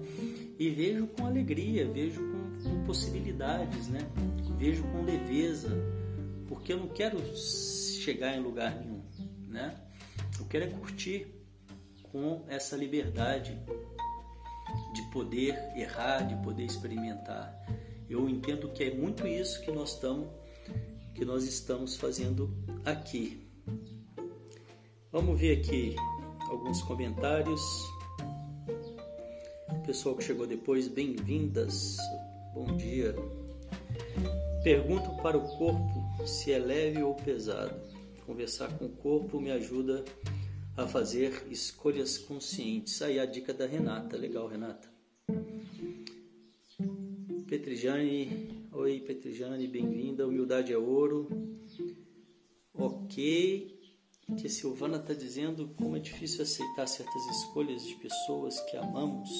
E 0.58 0.70
vejo 0.70 1.06
com 1.06 1.26
alegria, 1.26 1.88
vejo 1.90 2.20
com, 2.20 2.70
com 2.70 2.84
possibilidades, 2.84 3.88
né? 3.88 4.00
Vejo 4.58 4.82
com 4.84 5.02
leveza, 5.02 5.70
porque 6.48 6.72
eu 6.72 6.78
não 6.78 6.88
quero 6.88 7.18
chegar 7.36 8.36
em 8.36 8.40
lugar 8.40 8.78
nenhum, 8.78 9.02
né? 9.48 9.74
Eu 10.38 10.46
quero 10.46 10.64
é 10.64 10.68
curtir 10.68 11.26
com 12.12 12.44
essa 12.48 12.76
liberdade 12.76 13.58
de 14.92 15.02
poder 15.10 15.54
errar, 15.76 16.22
de 16.22 16.36
poder 16.42 16.64
experimentar. 16.64 17.54
Eu 18.08 18.28
entendo 18.28 18.68
que 18.70 18.84
é 18.84 18.94
muito 18.94 19.26
isso 19.26 19.60
que 19.62 19.70
nós 19.70 19.94
estamos 19.94 20.28
que 21.16 21.24
nós 21.24 21.44
estamos 21.44 21.96
fazendo 21.96 22.54
aqui. 22.84 23.40
Vamos 25.10 25.40
ver 25.40 25.58
aqui 25.58 25.96
alguns 26.50 26.82
comentários. 26.82 27.62
Pessoal 29.86 30.14
que 30.14 30.22
chegou 30.22 30.46
depois, 30.46 30.88
bem-vindas. 30.88 31.96
Bom 32.52 32.76
dia. 32.76 33.14
Pergunto 34.62 35.10
para 35.22 35.38
o 35.38 35.56
corpo 35.56 36.26
se 36.26 36.52
é 36.52 36.58
leve 36.58 37.02
ou 37.02 37.14
pesado. 37.14 37.80
Conversar 38.26 38.68
com 38.76 38.84
o 38.84 38.90
corpo 38.90 39.40
me 39.40 39.50
ajuda 39.50 40.04
a 40.76 40.86
fazer 40.86 41.46
escolhas 41.50 42.18
conscientes. 42.18 43.00
Aí 43.00 43.18
a 43.18 43.24
dica 43.24 43.54
da 43.54 43.66
Renata. 43.66 44.18
Legal, 44.18 44.46
Renata. 44.46 44.86
Petrijane, 47.46 48.55
oi 48.76 49.00
Petrijane, 49.00 49.66
bem-vinda. 49.66 50.26
Humildade 50.26 50.70
é 50.70 50.76
ouro. 50.76 51.28
Ok. 52.74 53.74
Que 54.38 54.46
a 54.46 54.50
Silvana 54.50 54.98
está 54.98 55.14
dizendo 55.14 55.70
como 55.78 55.96
é 55.96 55.98
difícil 55.98 56.42
aceitar 56.42 56.86
certas 56.86 57.26
escolhas 57.38 57.82
de 57.86 57.94
pessoas 57.94 58.60
que 58.60 58.76
amamos, 58.76 59.30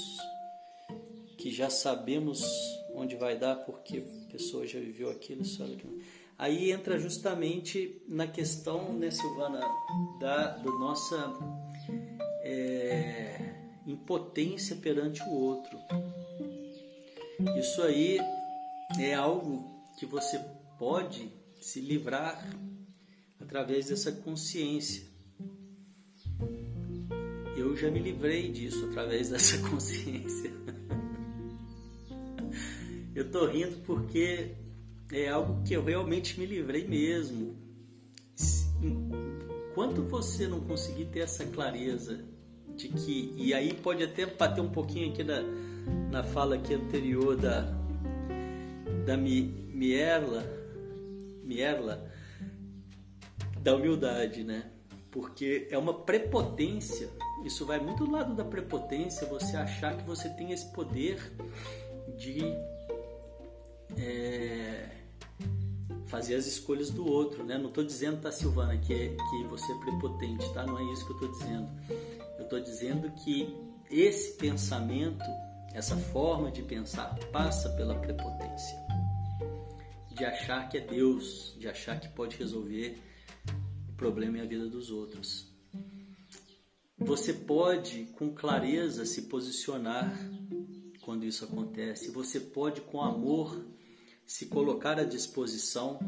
que 1.37 1.51
já 1.51 1.69
sabemos 1.69 2.43
onde 2.95 3.15
vai 3.17 3.37
dar 3.37 3.57
porque 3.57 4.01
pessoa 4.31 4.67
já 4.67 4.81
viveu 4.81 5.11
aquilo, 5.11 5.43
que 5.43 5.87
Aí 6.39 6.71
entra 6.71 6.99
justamente 6.99 8.01
na 8.09 8.27
questão, 8.27 8.93
né, 8.93 9.11
Silvana, 9.11 9.61
da 10.21 10.57
do 10.59 10.79
nossa 10.79 11.17
é, 12.43 13.55
impotência 13.87 14.77
perante 14.77 15.23
o 15.25 15.33
outro. 15.33 15.79
Isso 17.59 17.83
aí 17.83 18.19
é 18.99 19.15
algo 19.15 19.65
que 19.99 20.07
você 20.07 20.39
pode 20.79 21.33
se 21.61 21.81
livrar 21.81 22.49
através 23.41 23.89
dessa 23.89 24.13
consciência. 24.13 25.05
Eu 27.57 27.77
já 27.77 27.91
me 27.91 27.99
livrei 27.99 28.51
disso 28.51 28.87
através 28.87 29.31
dessa 29.31 29.59
consciência. 29.69 30.53
Eu 33.15 33.31
tô 33.31 33.47
rindo 33.47 33.79
porque 33.87 34.55
é 35.11 35.29
algo 35.29 35.63
que 35.65 35.75
eu 35.75 35.83
realmente 35.83 36.39
me 36.39 36.47
livrei 36.47 36.87
mesmo. 36.87 37.57
Enquanto 38.83 40.03
você 40.03 40.47
não 40.47 40.61
conseguir 40.61 41.07
ter 41.07 41.21
essa 41.21 41.45
clareza 41.47 42.25
de 42.77 42.89
que 42.89 43.33
e 43.37 43.55
aí 43.55 43.73
pode 43.73 44.03
até 44.03 44.27
bater 44.27 44.61
um 44.61 44.69
pouquinho 44.69 45.11
aqui 45.11 45.25
na, 45.25 45.43
na 46.11 46.23
fala 46.23 46.57
aqui 46.57 46.75
anterior 46.75 47.37
da 47.37 47.86
da 49.07 49.17
Mierla, 49.17 50.45
Mierla 51.45 52.11
da 53.61 53.75
humildade, 53.75 54.43
né? 54.43 54.71
Porque 55.11 55.69
é 55.71 55.79
uma 55.79 55.95
prepotência. 55.95 57.09
Isso 57.45 57.65
vai 57.65 57.79
muito 57.79 58.05
do 58.05 58.11
lado 58.11 58.35
da 58.35 58.45
prepotência, 58.45 59.27
você 59.27 59.57
achar 59.57 59.97
que 59.97 60.05
você 60.05 60.29
tem 60.31 60.53
esse 60.53 60.67
poder 60.73 61.19
de 62.17 62.41
é, 63.97 64.89
fazer 66.07 66.35
as 66.35 66.47
escolhas 66.47 66.91
do 66.91 67.07
outro, 67.09 67.45
né? 67.45 67.57
Não 67.57 67.69
estou 67.69 67.85
dizendo, 67.85 68.21
tá, 68.21 68.33
Silvana, 68.33 68.77
que, 68.77 68.93
é, 68.93 69.09
que 69.09 69.45
você 69.45 69.73
é 69.73 69.79
prepotente, 69.79 70.53
tá? 70.53 70.67
Não 70.67 70.79
é 70.79 70.93
isso 70.93 71.07
que 71.07 71.13
eu 71.13 71.29
estou 71.29 71.33
dizendo. 71.33 71.69
Eu 72.39 72.45
estou 72.45 72.61
dizendo 72.61 73.11
que 73.25 73.57
esse 73.89 74.33
pensamento, 74.33 75.25
essa 75.73 75.97
forma 75.97 76.51
de 76.51 76.63
pensar, 76.63 77.17
passa 77.33 77.71
pela 77.71 77.95
prepotência. 77.95 78.86
De 80.17 80.25
achar 80.25 80.69
que 80.69 80.79
é 80.79 80.81
Deus, 80.81 81.55
de 81.59 81.69
achar 81.69 82.01
que 82.01 82.09
pode 82.09 82.37
resolver 82.37 82.97
o 83.89 83.93
problema 83.93 84.39
e 84.39 84.41
a 84.41 84.47
vida 84.47 84.67
dos 84.67 84.91
outros. 84.91 85.47
Você 86.99 87.35
pode, 87.35 88.07
com 88.17 88.35
clareza, 88.35 89.05
se 89.05 89.23
posicionar 89.23 90.11
quando 91.03 91.25
isso 91.25 91.45
acontece. 91.45 92.11
Você 92.11 92.41
pode, 92.41 92.81
com 92.81 93.03
amor, 93.03 93.63
se 94.27 94.47
colocar 94.47 94.99
à 94.99 95.05
disposição 95.05 96.01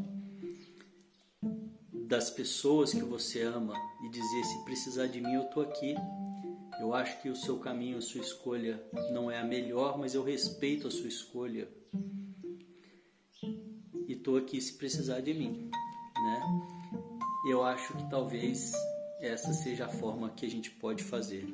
das 1.92 2.31
pessoas 2.31 2.92
que 2.92 3.03
você 3.03 3.42
ama 3.42 3.75
e 4.03 4.09
dizer: 4.09 4.44
se 4.44 4.64
precisar 4.64 5.07
de 5.07 5.21
mim, 5.21 5.35
eu 5.35 5.42
estou 5.42 5.62
aqui. 5.62 5.94
Eu 6.81 6.94
acho 6.94 7.21
que 7.21 7.29
o 7.29 7.37
seu 7.37 7.59
caminho, 7.59 7.99
a 7.99 8.01
sua 8.01 8.21
escolha 8.21 8.83
não 9.12 9.31
é 9.31 9.38
a 9.38 9.44
melhor, 9.44 9.99
mas 9.99 10.14
eu 10.14 10.23
respeito 10.23 10.88
a 10.88 10.90
sua 10.90 11.09
escolha. 11.09 11.68
Estou 14.29 14.41
aqui 14.41 14.61
se 14.61 14.75
precisar 14.75 15.21
de 15.21 15.33
mim, 15.33 15.71
né? 16.14 16.61
Eu 17.49 17.64
acho 17.64 17.97
que 17.97 18.11
talvez 18.11 18.73
essa 19.23 19.55
seja 19.55 19.87
a 19.87 19.88
forma 19.88 20.29
que 20.29 20.45
a 20.45 20.51
gente 20.51 20.71
pode 20.71 21.03
fazer. 21.03 21.49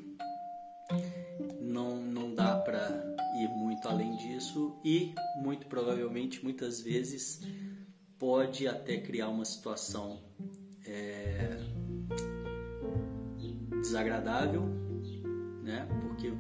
Não, 1.61 1.95
não 1.95 2.35
dá 2.35 2.57
para 2.57 2.89
ir 3.37 3.49
muito 3.51 3.87
além 3.87 4.17
disso 4.17 4.77
e 4.85 5.15
muito 5.37 5.69
provavelmente 5.69 6.43
muitas 6.43 6.81
vezes 6.81 7.41
pode 8.19 8.67
até 8.67 8.97
criar 8.97 9.29
uma 9.29 9.45
situação 9.45 10.21
é, 10.85 11.57
desagradável 13.81 14.63
né? 15.63 15.87
Porque 16.03 16.33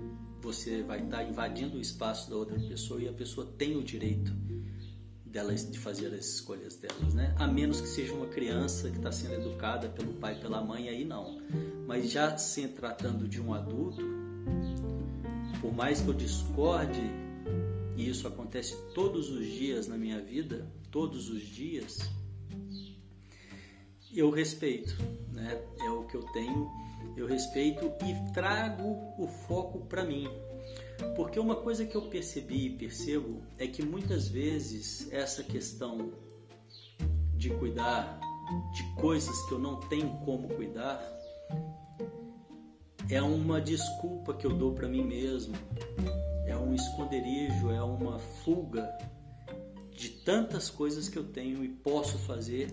você 0.43 0.83
vai 0.83 0.99
estar 0.99 1.19
tá 1.19 1.23
invadindo 1.23 1.79
o 1.79 1.81
espaço 1.81 2.29
da 2.29 2.35
outra 2.35 2.59
pessoa 2.59 3.01
e 3.01 3.07
a 3.07 3.13
pessoa 3.13 3.47
tem 3.57 3.77
o 3.77 3.85
direito 3.85 4.43
delas 5.35 5.69
de 5.69 5.79
fazer 5.81 6.15
as 6.15 6.27
escolhas 6.27 6.77
delas, 6.77 7.13
né? 7.13 7.35
A 7.37 7.49
menos 7.49 7.81
que 7.81 7.89
seja 7.89 8.15
uma 8.15 8.29
criança 8.29 8.89
que 8.89 8.99
está 8.99 9.11
sendo 9.11 9.35
educada 9.35 9.89
pelo 9.89 10.13
pai, 10.15 10.39
pela 10.39 10.63
mãe, 10.63 10.89
aí 10.89 11.05
não. 11.05 11.43
Mas 11.89 12.09
já 12.11 12.39
se 12.39 12.69
tratando 12.69 13.29
de 13.29 13.43
um 13.43 13.53
adulto, 13.53 14.01
por 15.61 15.75
mais 15.75 16.01
que 16.01 16.09
eu 16.09 16.15
discorde, 16.15 17.03
e 17.97 18.09
isso 18.09 18.29
acontece 18.29 18.77
todos 18.95 19.29
os 19.29 19.45
dias 19.45 19.89
na 19.89 19.99
minha 19.99 20.23
vida, 20.23 20.71
todos 20.93 21.29
os 21.29 21.43
dias, 21.43 21.99
eu 24.15 24.31
respeito, 24.31 24.97
né? 25.33 25.61
É 25.81 25.91
o 25.91 26.05
que 26.05 26.17
eu 26.17 26.23
tenho 26.33 26.71
eu 27.17 27.27
respeito 27.27 27.93
e 28.05 28.33
trago 28.33 29.15
o 29.19 29.29
foco 29.29 29.85
para 29.87 30.05
mim. 30.05 30.29
Porque 31.17 31.39
uma 31.39 31.57
coisa 31.57 31.87
que 31.87 31.97
eu 31.97 32.03
percebi 32.03 32.67
e 32.67 32.77
percebo 32.77 33.43
é 33.59 33.67
que 33.67 33.85
muitas 33.85 34.29
vezes 34.29 35.11
essa 35.13 35.43
questão 35.43 36.13
de 37.35 37.51
cuidar 37.51 38.21
de 38.75 38.83
coisas 39.01 39.41
que 39.47 39.53
eu 39.53 39.59
não 39.59 39.81
tenho 39.89 40.11
como 40.25 40.49
cuidar 40.49 41.01
é 43.11 43.21
uma 43.21 43.61
desculpa 43.61 44.35
que 44.35 44.47
eu 44.47 44.57
dou 44.57 44.73
para 44.73 44.89
mim 44.89 45.05
mesmo, 45.05 45.55
é 46.47 46.57
um 46.57 46.75
esconderijo, 46.75 47.71
é 47.71 47.83
uma 47.83 48.19
fuga 48.19 48.97
de 49.93 50.09
tantas 50.09 50.71
coisas 50.71 51.09
que 51.09 51.19
eu 51.19 51.25
tenho 51.25 51.65
e 51.65 51.69
posso 51.69 52.19
fazer 52.19 52.69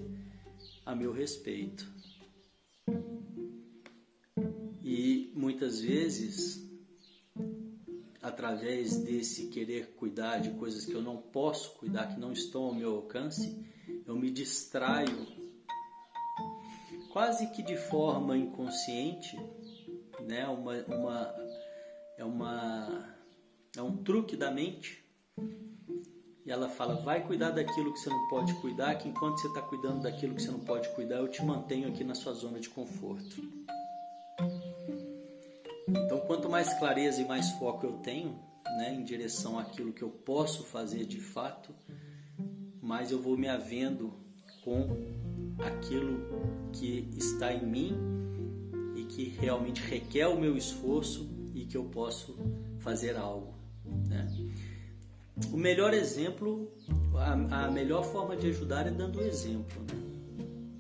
a 0.86 0.96
meu 0.96 1.12
respeito. 1.12 1.86
E 4.82 5.32
muitas 5.36 5.82
vezes, 5.82 6.70
através 8.21 8.97
desse 8.97 9.47
querer 9.47 9.95
cuidar 9.95 10.39
de 10.39 10.51
coisas 10.51 10.86
que 10.86 10.93
eu 10.93 11.01
não 11.01 11.17
posso 11.17 11.71
cuidar, 11.75 12.07
que 12.13 12.19
não 12.19 12.31
estão 12.31 12.63
ao 12.63 12.73
meu 12.73 12.95
alcance, 12.95 13.57
eu 14.05 14.15
me 14.15 14.29
distraio 14.29 15.25
quase 17.12 17.47
que 17.47 17.63
de 17.63 17.77
forma 17.77 18.38
inconsciente, 18.38 19.38
né? 20.21 20.47
Uma, 20.47 20.73
uma, 20.84 21.36
é 22.17 22.23
uma 22.23 23.15
é 23.75 23.81
um 23.81 23.97
truque 23.97 24.36
da 24.36 24.51
mente. 24.51 25.03
E 26.45 26.51
ela 26.51 26.69
fala: 26.69 26.95
vai 27.01 27.25
cuidar 27.25 27.51
daquilo 27.51 27.93
que 27.93 27.99
você 27.99 28.10
não 28.10 28.27
pode 28.29 28.53
cuidar, 28.55 28.95
que 28.95 29.07
enquanto 29.07 29.39
você 29.39 29.47
está 29.47 29.62
cuidando 29.62 30.01
daquilo 30.01 30.36
que 30.36 30.41
você 30.41 30.51
não 30.51 30.60
pode 30.60 30.89
cuidar, 30.89 31.17
eu 31.17 31.27
te 31.27 31.43
mantenho 31.43 31.88
aqui 31.89 32.03
na 32.03 32.15
sua 32.15 32.34
zona 32.34 32.60
de 32.60 32.69
conforto. 32.69 33.41
Então, 35.91 36.19
quanto 36.21 36.49
mais 36.49 36.73
clareza 36.80 37.21
e 37.21 37.25
mais 37.25 37.51
foco 37.51 37.86
eu 37.86 37.93
tenho 37.97 38.39
né, 38.77 38.93
em 38.93 39.04
direção 39.04 39.60
àquilo 39.60 39.91
que 39.91 40.01
eu 40.01 40.10
posso 40.10 40.63
fazer 40.63 41.06
de 41.06 41.19
fato, 41.19 41.73
mais 42.82 43.12
eu 43.12 43.21
vou 43.21 43.38
me 43.38 43.47
havendo 43.47 44.13
com 44.63 44.88
aquilo 45.60 46.69
que 46.71 47.10
está 47.17 47.54
em 47.54 47.65
mim 47.65 47.97
e 48.95 49.04
que 49.06 49.23
realmente 49.30 49.82
requer 49.82 50.27
o 50.27 50.39
meu 50.39 50.56
esforço 50.56 51.30
e 51.54 51.65
que 51.65 51.75
eu 51.75 51.86
posso 51.86 52.38
fazer 52.80 53.15
algo. 53.17 53.54
Né? 54.08 54.27
O 55.51 55.58
melhor 55.58 55.93
exemplo, 55.93 56.71
a, 57.15 57.65
a, 57.65 57.71
melhor 57.71 58.04
forma 58.04 58.36
de 58.36 58.47
ajudar 58.47 58.88
é 58.88 58.91
dando 58.91 59.21
exemplo, 59.21 59.82
né? 59.82 60.12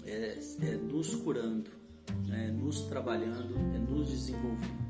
é, 0.05 0.39
é 0.65 0.77
nos 0.77 1.15
curando, 1.15 1.69
é 2.33 2.51
nos 2.51 2.81
trabalhando, 2.81 3.55
é 3.75 3.79
nos 3.79 4.09
desenvolvendo. 4.09 4.81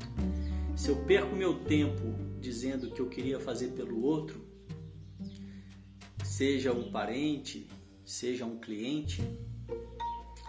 Se 0.76 0.88
eu 0.88 0.96
perco 1.04 1.36
meu 1.36 1.60
tempo 1.64 2.14
dizendo 2.40 2.90
que 2.90 3.00
eu 3.00 3.08
queria 3.08 3.38
fazer 3.38 3.68
pelo 3.68 4.02
outro, 4.02 4.44
seja 6.24 6.72
um 6.72 6.90
parente, 6.90 7.68
seja 8.04 8.44
um 8.44 8.58
cliente, 8.58 9.22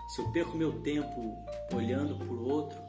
se 0.10 0.22
eu 0.22 0.32
perco 0.32 0.58
meu 0.58 0.82
tempo 0.82 1.36
olhando 1.74 2.18
por 2.26 2.40
outro, 2.42 2.80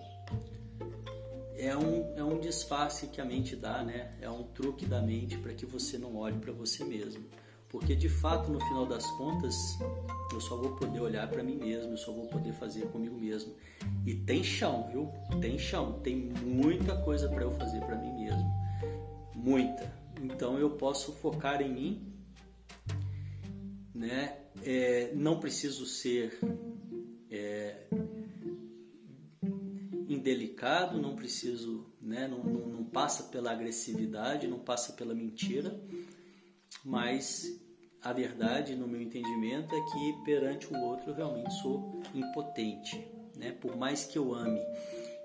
é 1.57 1.77
um, 1.77 2.14
é 2.17 2.25
um 2.25 2.38
disfarce 2.38 3.07
que 3.07 3.21
a 3.21 3.25
mente 3.25 3.57
dá, 3.57 3.83
né? 3.83 4.14
É 4.21 4.29
um 4.29 4.43
truque 4.43 4.85
da 4.85 5.01
mente 5.01 5.38
para 5.38 5.55
que 5.55 5.64
você 5.64 5.97
não 5.97 6.17
olhe 6.17 6.38
para 6.38 6.53
você 6.53 6.85
mesmo. 6.85 7.25
Porque 7.75 7.97
de 7.97 8.09
fato, 8.09 8.53
no 8.53 8.61
final 8.61 8.87
das 8.87 9.05
contas, 9.17 9.77
eu 10.33 10.41
só 10.41 10.57
vou 10.57 10.77
poder 10.77 11.01
olhar 11.01 11.29
para 11.29 11.43
mim 11.43 11.57
mesmo, 11.57 11.91
eu 11.91 11.97
só 11.97 12.13
vou 12.13 12.29
poder 12.29 12.53
fazer 12.53 12.87
comigo 12.93 13.19
mesmo. 13.19 13.53
E 14.07 14.15
tem 14.15 14.45
chão, 14.45 14.87
viu? 14.93 15.13
Tem 15.41 15.59
chão, 15.59 15.99
tem 15.99 16.15
muita 16.15 16.97
coisa 17.03 17.29
para 17.29 17.43
eu 17.43 17.51
fazer 17.51 17.81
para 17.81 17.97
mim 17.97 18.13
mesmo. 18.13 18.49
Muita. 19.35 19.93
Então 20.23 20.57
eu 20.57 20.71
posso 20.71 21.15
focar 21.15 21.61
em 21.61 21.73
mim, 21.75 22.13
né? 23.92 24.38
É, 24.63 25.13
não 25.13 25.40
preciso 25.40 25.85
ser 25.85 26.38
é, 27.29 27.88
indelicado, 30.09 31.03
não 31.03 31.17
preciso, 31.17 31.92
né? 32.01 32.29
Não, 32.29 32.38
não, 32.38 32.69
não 32.69 32.85
passa 32.85 33.25
pela 33.25 33.51
agressividade, 33.51 34.46
não 34.46 34.61
passa 34.61 34.92
pela 34.92 35.13
mentira, 35.13 35.77
mas 36.85 37.63
a 38.05 38.13
verdade, 38.13 38.77
no 38.77 38.87
meu 38.87 39.00
entendimento, 39.00 39.75
é 39.75 39.81
que 39.81 40.13
perante 40.25 40.73
o 40.73 40.79
outro 40.79 41.11
eu 41.11 41.15
realmente 41.15 41.52
sou 41.55 42.02
impotente, 42.15 43.02
né? 43.35 43.50
por 43.52 43.77
mais 43.77 44.05
que 44.05 44.19
eu 44.19 44.35
ame. 44.35 44.61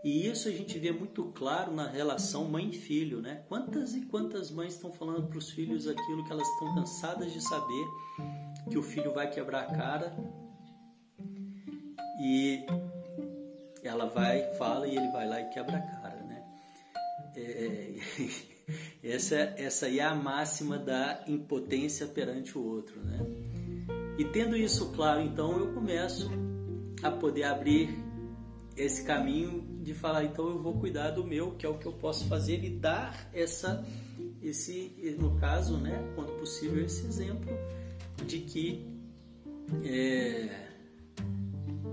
E 0.02 0.26
isso 0.26 0.48
a 0.48 0.52
gente 0.52 0.80
vê 0.80 0.92
muito 0.94 1.26
claro 1.36 1.74
na 1.74 1.86
relação 1.86 2.46
mãe-filho, 2.46 3.22
né? 3.22 3.44
Quantas 3.50 3.94
e 3.94 4.02
quantas 4.06 4.50
mães 4.50 4.76
estão 4.76 4.94
falando 4.94 5.28
para 5.28 5.38
os 5.38 5.52
filhos 5.52 5.90
aquilo 5.90 6.24
que 6.24 6.32
elas 6.32 6.48
estão 6.48 6.74
cansadas 6.74 7.34
de 7.34 7.42
saber 7.42 7.86
que 8.70 8.78
o 8.78 8.82
filho 8.82 9.12
vai 9.12 9.30
quebrar 9.30 9.64
a 9.64 9.76
cara 9.76 10.16
e 12.22 12.66
ela 13.84 14.06
vai, 14.06 14.42
fala 14.54 14.88
e 14.88 14.96
ele 14.96 15.08
vai 15.10 15.28
lá 15.28 15.42
e 15.42 15.50
quebra 15.50 15.78
a 15.78 15.82
cara, 15.82 16.24
né? 16.24 16.44
É, 17.36 17.96
Essa, 19.04 19.36
essa 19.36 19.86
aí 19.86 20.00
é 20.00 20.04
a 20.04 20.14
máxima 20.14 20.78
da 20.78 21.24
impotência 21.28 22.06
perante 22.08 22.58
o 22.58 22.64
outro, 22.64 23.00
né? 23.02 23.26
E 24.18 24.26
tendo 24.26 24.56
isso 24.56 24.92
claro, 24.92 25.22
então 25.22 25.58
eu 25.58 25.74
começo 25.74 26.30
a 27.02 27.10
poder 27.10 27.44
abrir 27.44 27.90
esse 28.76 29.04
caminho 29.06 29.80
de 29.82 29.94
falar, 29.94 30.26
então 30.26 30.50
eu 30.50 30.62
vou 30.62 30.74
cuidar 30.78 31.12
do 31.12 31.24
meu, 31.24 31.52
que 31.52 31.66
é 31.66 31.70
o 31.70 31.78
que 31.78 31.86
eu 31.86 31.94
posso 31.94 32.28
fazer 32.28 32.64
e 32.64 32.70
dar 32.70 33.30
essa 33.34 33.86
esse, 34.42 35.16
no 35.20 35.36
caso, 35.38 35.78
né, 35.78 36.12
quando 36.16 36.32
possível, 36.40 36.84
esse 36.84 37.06
exemplo 37.06 37.52
de 38.26 38.40
que 38.40 38.86
é, 39.84 40.68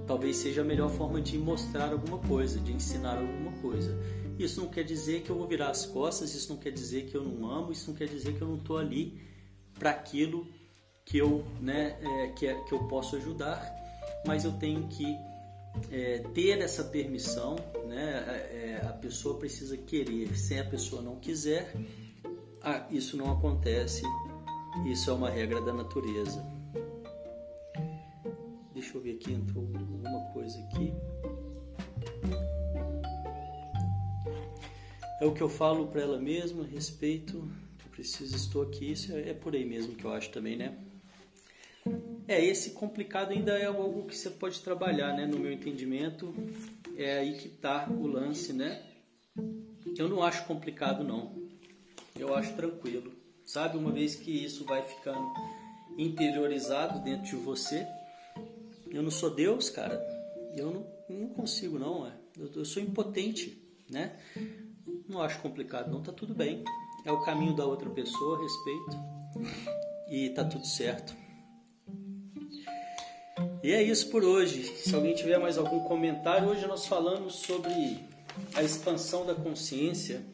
talvez 0.07 0.37
seja 0.37 0.63
a 0.63 0.65
melhor 0.65 0.91
forma 0.91 1.21
de 1.21 1.37
mostrar 1.39 1.93
alguma 1.93 2.19
coisa, 2.19 2.61
de 2.61 2.73
ensinar 2.73 3.19
alguma 3.19 3.53
coisa. 3.61 3.97
Isso 4.39 4.61
não 4.61 4.69
quer 4.69 4.85
dizer 4.85 5.23
que 5.23 5.31
eu 5.31 5.37
vou 5.37 5.47
virar 5.47 5.71
as 5.71 5.87
costas, 5.87 6.35
isso 6.35 6.53
não 6.53 6.59
quer 6.59 6.71
dizer 6.71 7.07
que 7.07 7.15
eu 7.15 7.25
não 7.25 7.51
amo, 7.51 7.73
isso 7.73 7.91
não 7.91 7.97
quer 7.97 8.09
dizer 8.09 8.35
que 8.35 8.43
eu 8.43 8.49
não 8.49 8.57
estou 8.57 8.77
ali 8.77 9.21
para 9.79 9.91
aquilo 9.91 10.47
que 11.05 11.19
eu, 11.19 11.45
né, 11.61 11.97
é, 12.03 12.29
que, 12.29 12.47
é, 12.47 12.55
que 12.65 12.73
eu 12.73 12.81
posso 12.89 13.17
ajudar, 13.17 13.75
mas 14.27 14.45
eu 14.45 14.53
tenho 14.53 14.89
que 14.89 15.17
é, 15.91 16.19
ter 16.35 16.61
essa 16.61 16.83
permissão, 16.85 17.57
né, 17.87 18.25
é, 18.51 18.81
a 18.85 18.93
pessoa 18.93 19.39
precisa 19.39 19.77
querer, 19.77 20.37
se 20.37 20.59
a 20.59 20.65
pessoa 20.65 21.01
não 21.01 21.17
quiser, 21.17 21.73
isso 22.91 23.17
não 23.17 23.31
acontece, 23.31 24.03
isso 24.85 25.09
é 25.09 25.13
uma 25.13 25.31
regra 25.31 25.61
da 25.61 25.73
natureza. 25.73 26.45
Deixa 28.75 28.99
eu 28.99 29.01
ver 29.01 29.15
aqui, 29.15 29.33
entrou 29.33 29.65
alguma 29.65 30.21
coisa 30.33 30.59
aqui. 30.59 30.93
É 35.21 35.25
o 35.25 35.33
que 35.33 35.43
eu 35.43 35.49
falo 35.49 35.87
para 35.87 36.03
ela 36.03 36.19
mesma, 36.19 36.65
respeito, 36.65 37.49
preciso, 37.97 38.37
estou 38.37 38.63
aqui. 38.63 38.93
Isso 38.93 39.13
é, 39.13 39.31
é 39.31 39.35
por 39.35 39.55
aí 39.55 39.65
mesmo 39.65 39.95
que 39.95 40.05
eu 40.05 40.13
acho 40.13 40.31
também, 40.31 40.57
né? 40.57 40.77
É, 42.29 42.45
esse 42.45 42.71
complicado 42.71 43.31
ainda 43.31 43.59
é 43.59 43.67
algo 43.67 44.05
que 44.07 44.17
você 44.17 44.29
pode 44.29 44.61
trabalhar, 44.61 45.15
né? 45.17 45.27
No 45.27 45.39
meu 45.39 45.51
entendimento, 45.51 46.35
é 46.97 47.19
aí 47.19 47.39
que 47.39 47.49
tá 47.49 47.89
o 47.89 48.07
lance, 48.07 48.53
né? 48.53 48.83
Eu 49.97 50.09
não 50.09 50.23
acho 50.23 50.45
complicado, 50.45 51.03
não. 51.03 51.35
Eu 52.19 52.35
acho 52.35 52.55
tranquilo. 52.55 53.13
Sabe, 53.45 53.79
uma 53.79 53.93
vez 53.93 54.17
que 54.17 54.31
isso 54.31 54.65
vai 54.65 54.83
ficando 54.83 55.33
interiorizado 55.97 57.03
dentro 57.03 57.25
de 57.25 57.37
você, 57.37 57.87
eu 58.91 59.03
não 59.03 59.11
sou 59.11 59.31
Deus, 59.31 59.71
cara. 59.71 59.97
Eu 60.55 60.71
não, 61.09 61.19
não 61.21 61.29
consigo, 61.29 61.79
não. 61.79 62.07
É. 62.07 62.13
Eu, 62.39 62.51
eu 62.57 62.65
sou 62.65 62.83
impotente, 62.83 63.63
né? 63.89 64.19
Não 65.09 65.21
acho 65.21 65.41
complicado, 65.41 65.91
não. 65.91 66.03
Tá 66.03 66.13
tudo 66.13 66.35
bem. 66.35 66.65
É 67.05 67.13
o 67.13 67.23
caminho 67.23 67.55
da 67.55 67.65
outra 67.65 67.89
pessoa, 67.91 68.43
respeito. 68.43 68.97
E 70.11 70.31
tá 70.31 70.45
tudo 70.45 70.67
certo. 70.67 71.15
E 73.63 73.73
é 73.73 73.83
isso 73.83 74.09
por 74.11 74.25
hoje. 74.25 74.63
Se 74.63 74.95
alguém 74.95 75.15
tiver 75.15 75.39
mais 75.39 75.59
algum 75.59 75.81
comentário, 75.81 76.49
hoje 76.49 76.67
nós 76.67 76.87
falamos 76.87 77.35
sobre 77.37 77.73
a 78.55 78.63
expansão 78.63 79.27
da 79.27 79.35
consciência. 79.35 80.25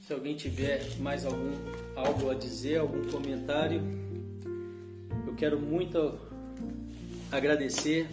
Se 0.00 0.12
alguém 0.12 0.34
tiver 0.34 0.98
mais 0.98 1.24
algum 1.24 1.52
algo 1.94 2.30
a 2.30 2.34
dizer, 2.34 2.78
algum 2.78 3.10
comentário, 3.10 3.82
eu 5.26 5.34
quero 5.34 5.60
muito 5.60 6.18
agradecer 7.30 8.08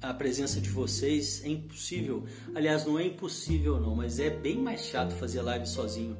a 0.00 0.12
presença 0.12 0.60
de 0.60 0.68
vocês. 0.68 1.44
É 1.44 1.48
impossível, 1.48 2.24
aliás, 2.54 2.84
não 2.84 2.98
é 2.98 3.06
impossível 3.06 3.80
não, 3.80 3.94
mas 3.94 4.18
é 4.18 4.30
bem 4.30 4.58
mais 4.58 4.82
chato 4.82 5.12
fazer 5.14 5.42
live 5.42 5.66
sozinho, 5.66 6.16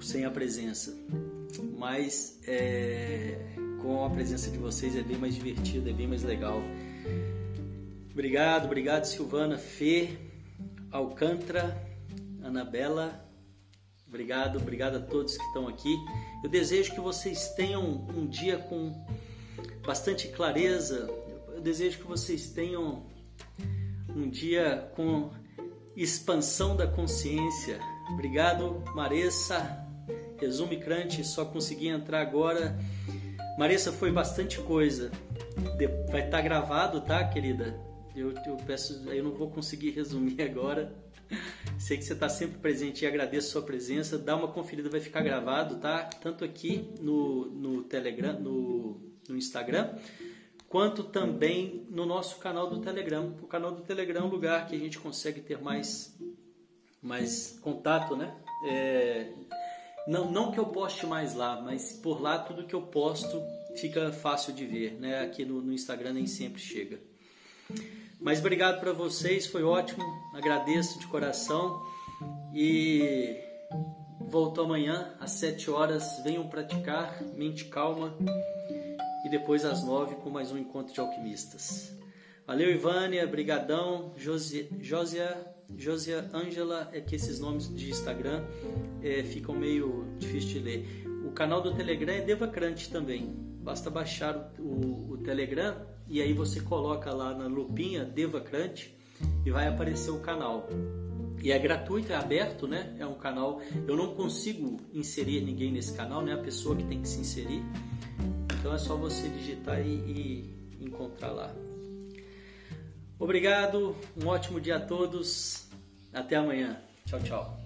sem 0.00 0.24
a 0.24 0.30
presença. 0.30 0.96
Mas 1.76 2.38
é, 2.46 3.38
com 3.80 4.04
a 4.04 4.10
presença 4.10 4.50
de 4.50 4.58
vocês 4.58 4.96
é 4.96 5.02
bem 5.02 5.16
mais 5.16 5.34
divertido, 5.34 5.88
é 5.88 5.92
bem 5.92 6.06
mais 6.06 6.22
legal. 6.22 6.60
Obrigado, 8.12 8.66
obrigado 8.66 9.04
Silvana, 9.04 9.56
Fê, 9.56 10.18
Alcântara, 10.90 11.80
Anabela. 12.42 13.24
Obrigado, 14.06 14.56
obrigado 14.56 14.96
a 14.96 15.00
todos 15.00 15.36
que 15.36 15.44
estão 15.44 15.68
aqui. 15.68 15.94
Eu 16.42 16.48
desejo 16.48 16.94
que 16.94 17.00
vocês 17.00 17.50
tenham 17.50 18.06
um 18.16 18.26
dia 18.26 18.58
com 18.58 18.92
bastante 19.86 20.28
clareza. 20.28 21.08
Desejo 21.68 21.98
que 21.98 22.06
vocês 22.06 22.48
tenham 22.48 23.02
um 24.16 24.30
dia 24.30 24.90
com 24.96 25.30
expansão 25.94 26.74
da 26.74 26.86
consciência. 26.86 27.78
Obrigado, 28.10 28.82
Maressa. 28.94 29.86
Resume 30.40 30.78
Crante, 30.78 31.22
só 31.22 31.44
consegui 31.44 31.88
entrar 31.88 32.22
agora. 32.22 32.74
Marissa, 33.58 33.92
foi 33.92 34.10
bastante 34.10 34.58
coisa. 34.60 35.10
Vai 36.10 36.24
estar 36.24 36.38
tá 36.38 36.40
gravado, 36.40 37.02
tá, 37.02 37.22
querida? 37.28 37.78
Eu, 38.16 38.32
eu 38.46 38.56
peço, 38.66 39.06
eu 39.10 39.22
não 39.22 39.32
vou 39.32 39.50
conseguir 39.50 39.90
resumir 39.90 40.40
agora. 40.50 40.96
Sei 41.78 41.98
que 41.98 42.02
você 42.02 42.14
está 42.14 42.30
sempre 42.30 42.58
presente 42.60 43.04
e 43.04 43.06
agradeço 43.06 43.48
a 43.48 43.52
sua 43.52 43.62
presença. 43.62 44.16
Dá 44.16 44.34
uma 44.34 44.48
conferida, 44.48 44.88
vai 44.88 45.00
ficar 45.00 45.20
gravado, 45.20 45.76
tá? 45.76 46.04
Tanto 46.04 46.46
aqui 46.46 46.88
no, 46.98 47.44
no 47.44 47.82
Telegram, 47.82 48.40
no, 48.40 48.98
no 49.28 49.36
Instagram, 49.36 49.90
quanto 50.68 51.04
também 51.04 51.86
no 51.90 52.04
nosso 52.04 52.38
canal 52.38 52.68
do 52.68 52.80
Telegram. 52.80 53.34
O 53.42 53.46
canal 53.46 53.72
do 53.72 53.82
Telegram 53.82 54.22
é 54.22 54.24
um 54.24 54.30
lugar 54.30 54.66
que 54.66 54.76
a 54.76 54.78
gente 54.78 54.98
consegue 54.98 55.40
ter 55.40 55.60
mais, 55.60 56.16
mais 57.02 57.58
contato, 57.62 58.14
né? 58.14 58.34
É, 58.66 59.32
não, 60.06 60.30
não 60.30 60.52
que 60.52 60.58
eu 60.58 60.66
poste 60.66 61.06
mais 61.06 61.34
lá, 61.34 61.60
mas 61.60 61.92
por 61.92 62.20
lá 62.20 62.38
tudo 62.38 62.66
que 62.66 62.74
eu 62.74 62.82
posto 62.82 63.42
fica 63.76 64.12
fácil 64.12 64.52
de 64.52 64.66
ver, 64.66 64.92
né? 64.94 65.20
Aqui 65.20 65.44
no, 65.44 65.62
no 65.62 65.72
Instagram 65.72 66.12
nem 66.12 66.26
sempre 66.26 66.60
chega. 66.60 67.00
Mas 68.20 68.40
obrigado 68.40 68.80
para 68.80 68.92
vocês, 68.92 69.46
foi 69.46 69.62
ótimo, 69.62 70.02
agradeço 70.34 70.98
de 70.98 71.06
coração 71.06 71.80
e 72.52 73.36
volto 74.20 74.60
amanhã 74.60 75.14
às 75.20 75.32
7 75.32 75.70
horas. 75.70 76.20
Venham 76.24 76.48
praticar, 76.48 77.22
mente 77.22 77.66
calma 77.66 78.16
e 79.28 79.30
depois 79.30 79.62
às 79.62 79.84
9 79.84 80.14
com 80.16 80.30
mais 80.30 80.50
um 80.50 80.56
encontro 80.56 80.92
de 80.92 80.98
alquimistas. 81.00 81.94
Valeu, 82.46 82.70
Ivânia, 82.70 83.26
brigadão, 83.26 84.14
Josia, 84.16 84.66
Josia 84.80 85.54
Josia 85.76 86.30
Angela, 86.32 86.88
é 86.94 87.00
que 87.02 87.14
esses 87.14 87.38
nomes 87.38 87.68
de 87.74 87.90
Instagram 87.90 88.42
é, 89.02 89.22
ficam 89.22 89.54
meio 89.54 90.06
difíceis 90.18 90.44
de 90.46 90.58
ler. 90.58 91.04
O 91.26 91.30
canal 91.30 91.60
do 91.60 91.74
Telegram 91.74 92.14
é 92.14 92.22
Devacrante 92.22 92.90
também. 92.90 93.36
Basta 93.60 93.90
baixar 93.90 94.50
o, 94.58 94.62
o, 94.62 95.12
o, 95.12 95.18
Telegram 95.18 95.76
e 96.08 96.22
aí 96.22 96.32
você 96.32 96.62
coloca 96.62 97.12
lá 97.12 97.34
na 97.34 97.46
lupinha 97.46 98.06
Devacrante 98.06 98.96
e 99.44 99.50
vai 99.50 99.68
aparecer 99.68 100.10
o 100.10 100.20
canal. 100.20 100.66
E 101.42 101.52
é 101.52 101.58
gratuito, 101.58 102.12
é 102.12 102.16
aberto, 102.16 102.66
né? 102.66 102.96
É 102.98 103.06
um 103.06 103.18
canal. 103.18 103.60
Eu 103.86 103.94
não 103.94 104.14
consigo 104.14 104.78
inserir 104.94 105.42
ninguém 105.42 105.70
nesse 105.70 105.92
canal, 105.92 106.22
né? 106.22 106.32
A 106.32 106.38
pessoa 106.38 106.74
que 106.74 106.84
tem 106.84 107.02
que 107.02 107.08
se 107.08 107.20
inserir. 107.20 107.62
Então 108.58 108.74
é 108.74 108.78
só 108.78 108.96
você 108.96 109.28
digitar 109.28 109.80
e, 109.80 109.94
e 110.80 110.84
encontrar 110.84 111.30
lá. 111.30 111.54
Obrigado, 113.18 113.96
um 114.16 114.26
ótimo 114.26 114.60
dia 114.60 114.76
a 114.76 114.80
todos. 114.80 115.68
Até 116.12 116.36
amanhã. 116.36 116.80
Tchau, 117.06 117.20
tchau. 117.20 117.58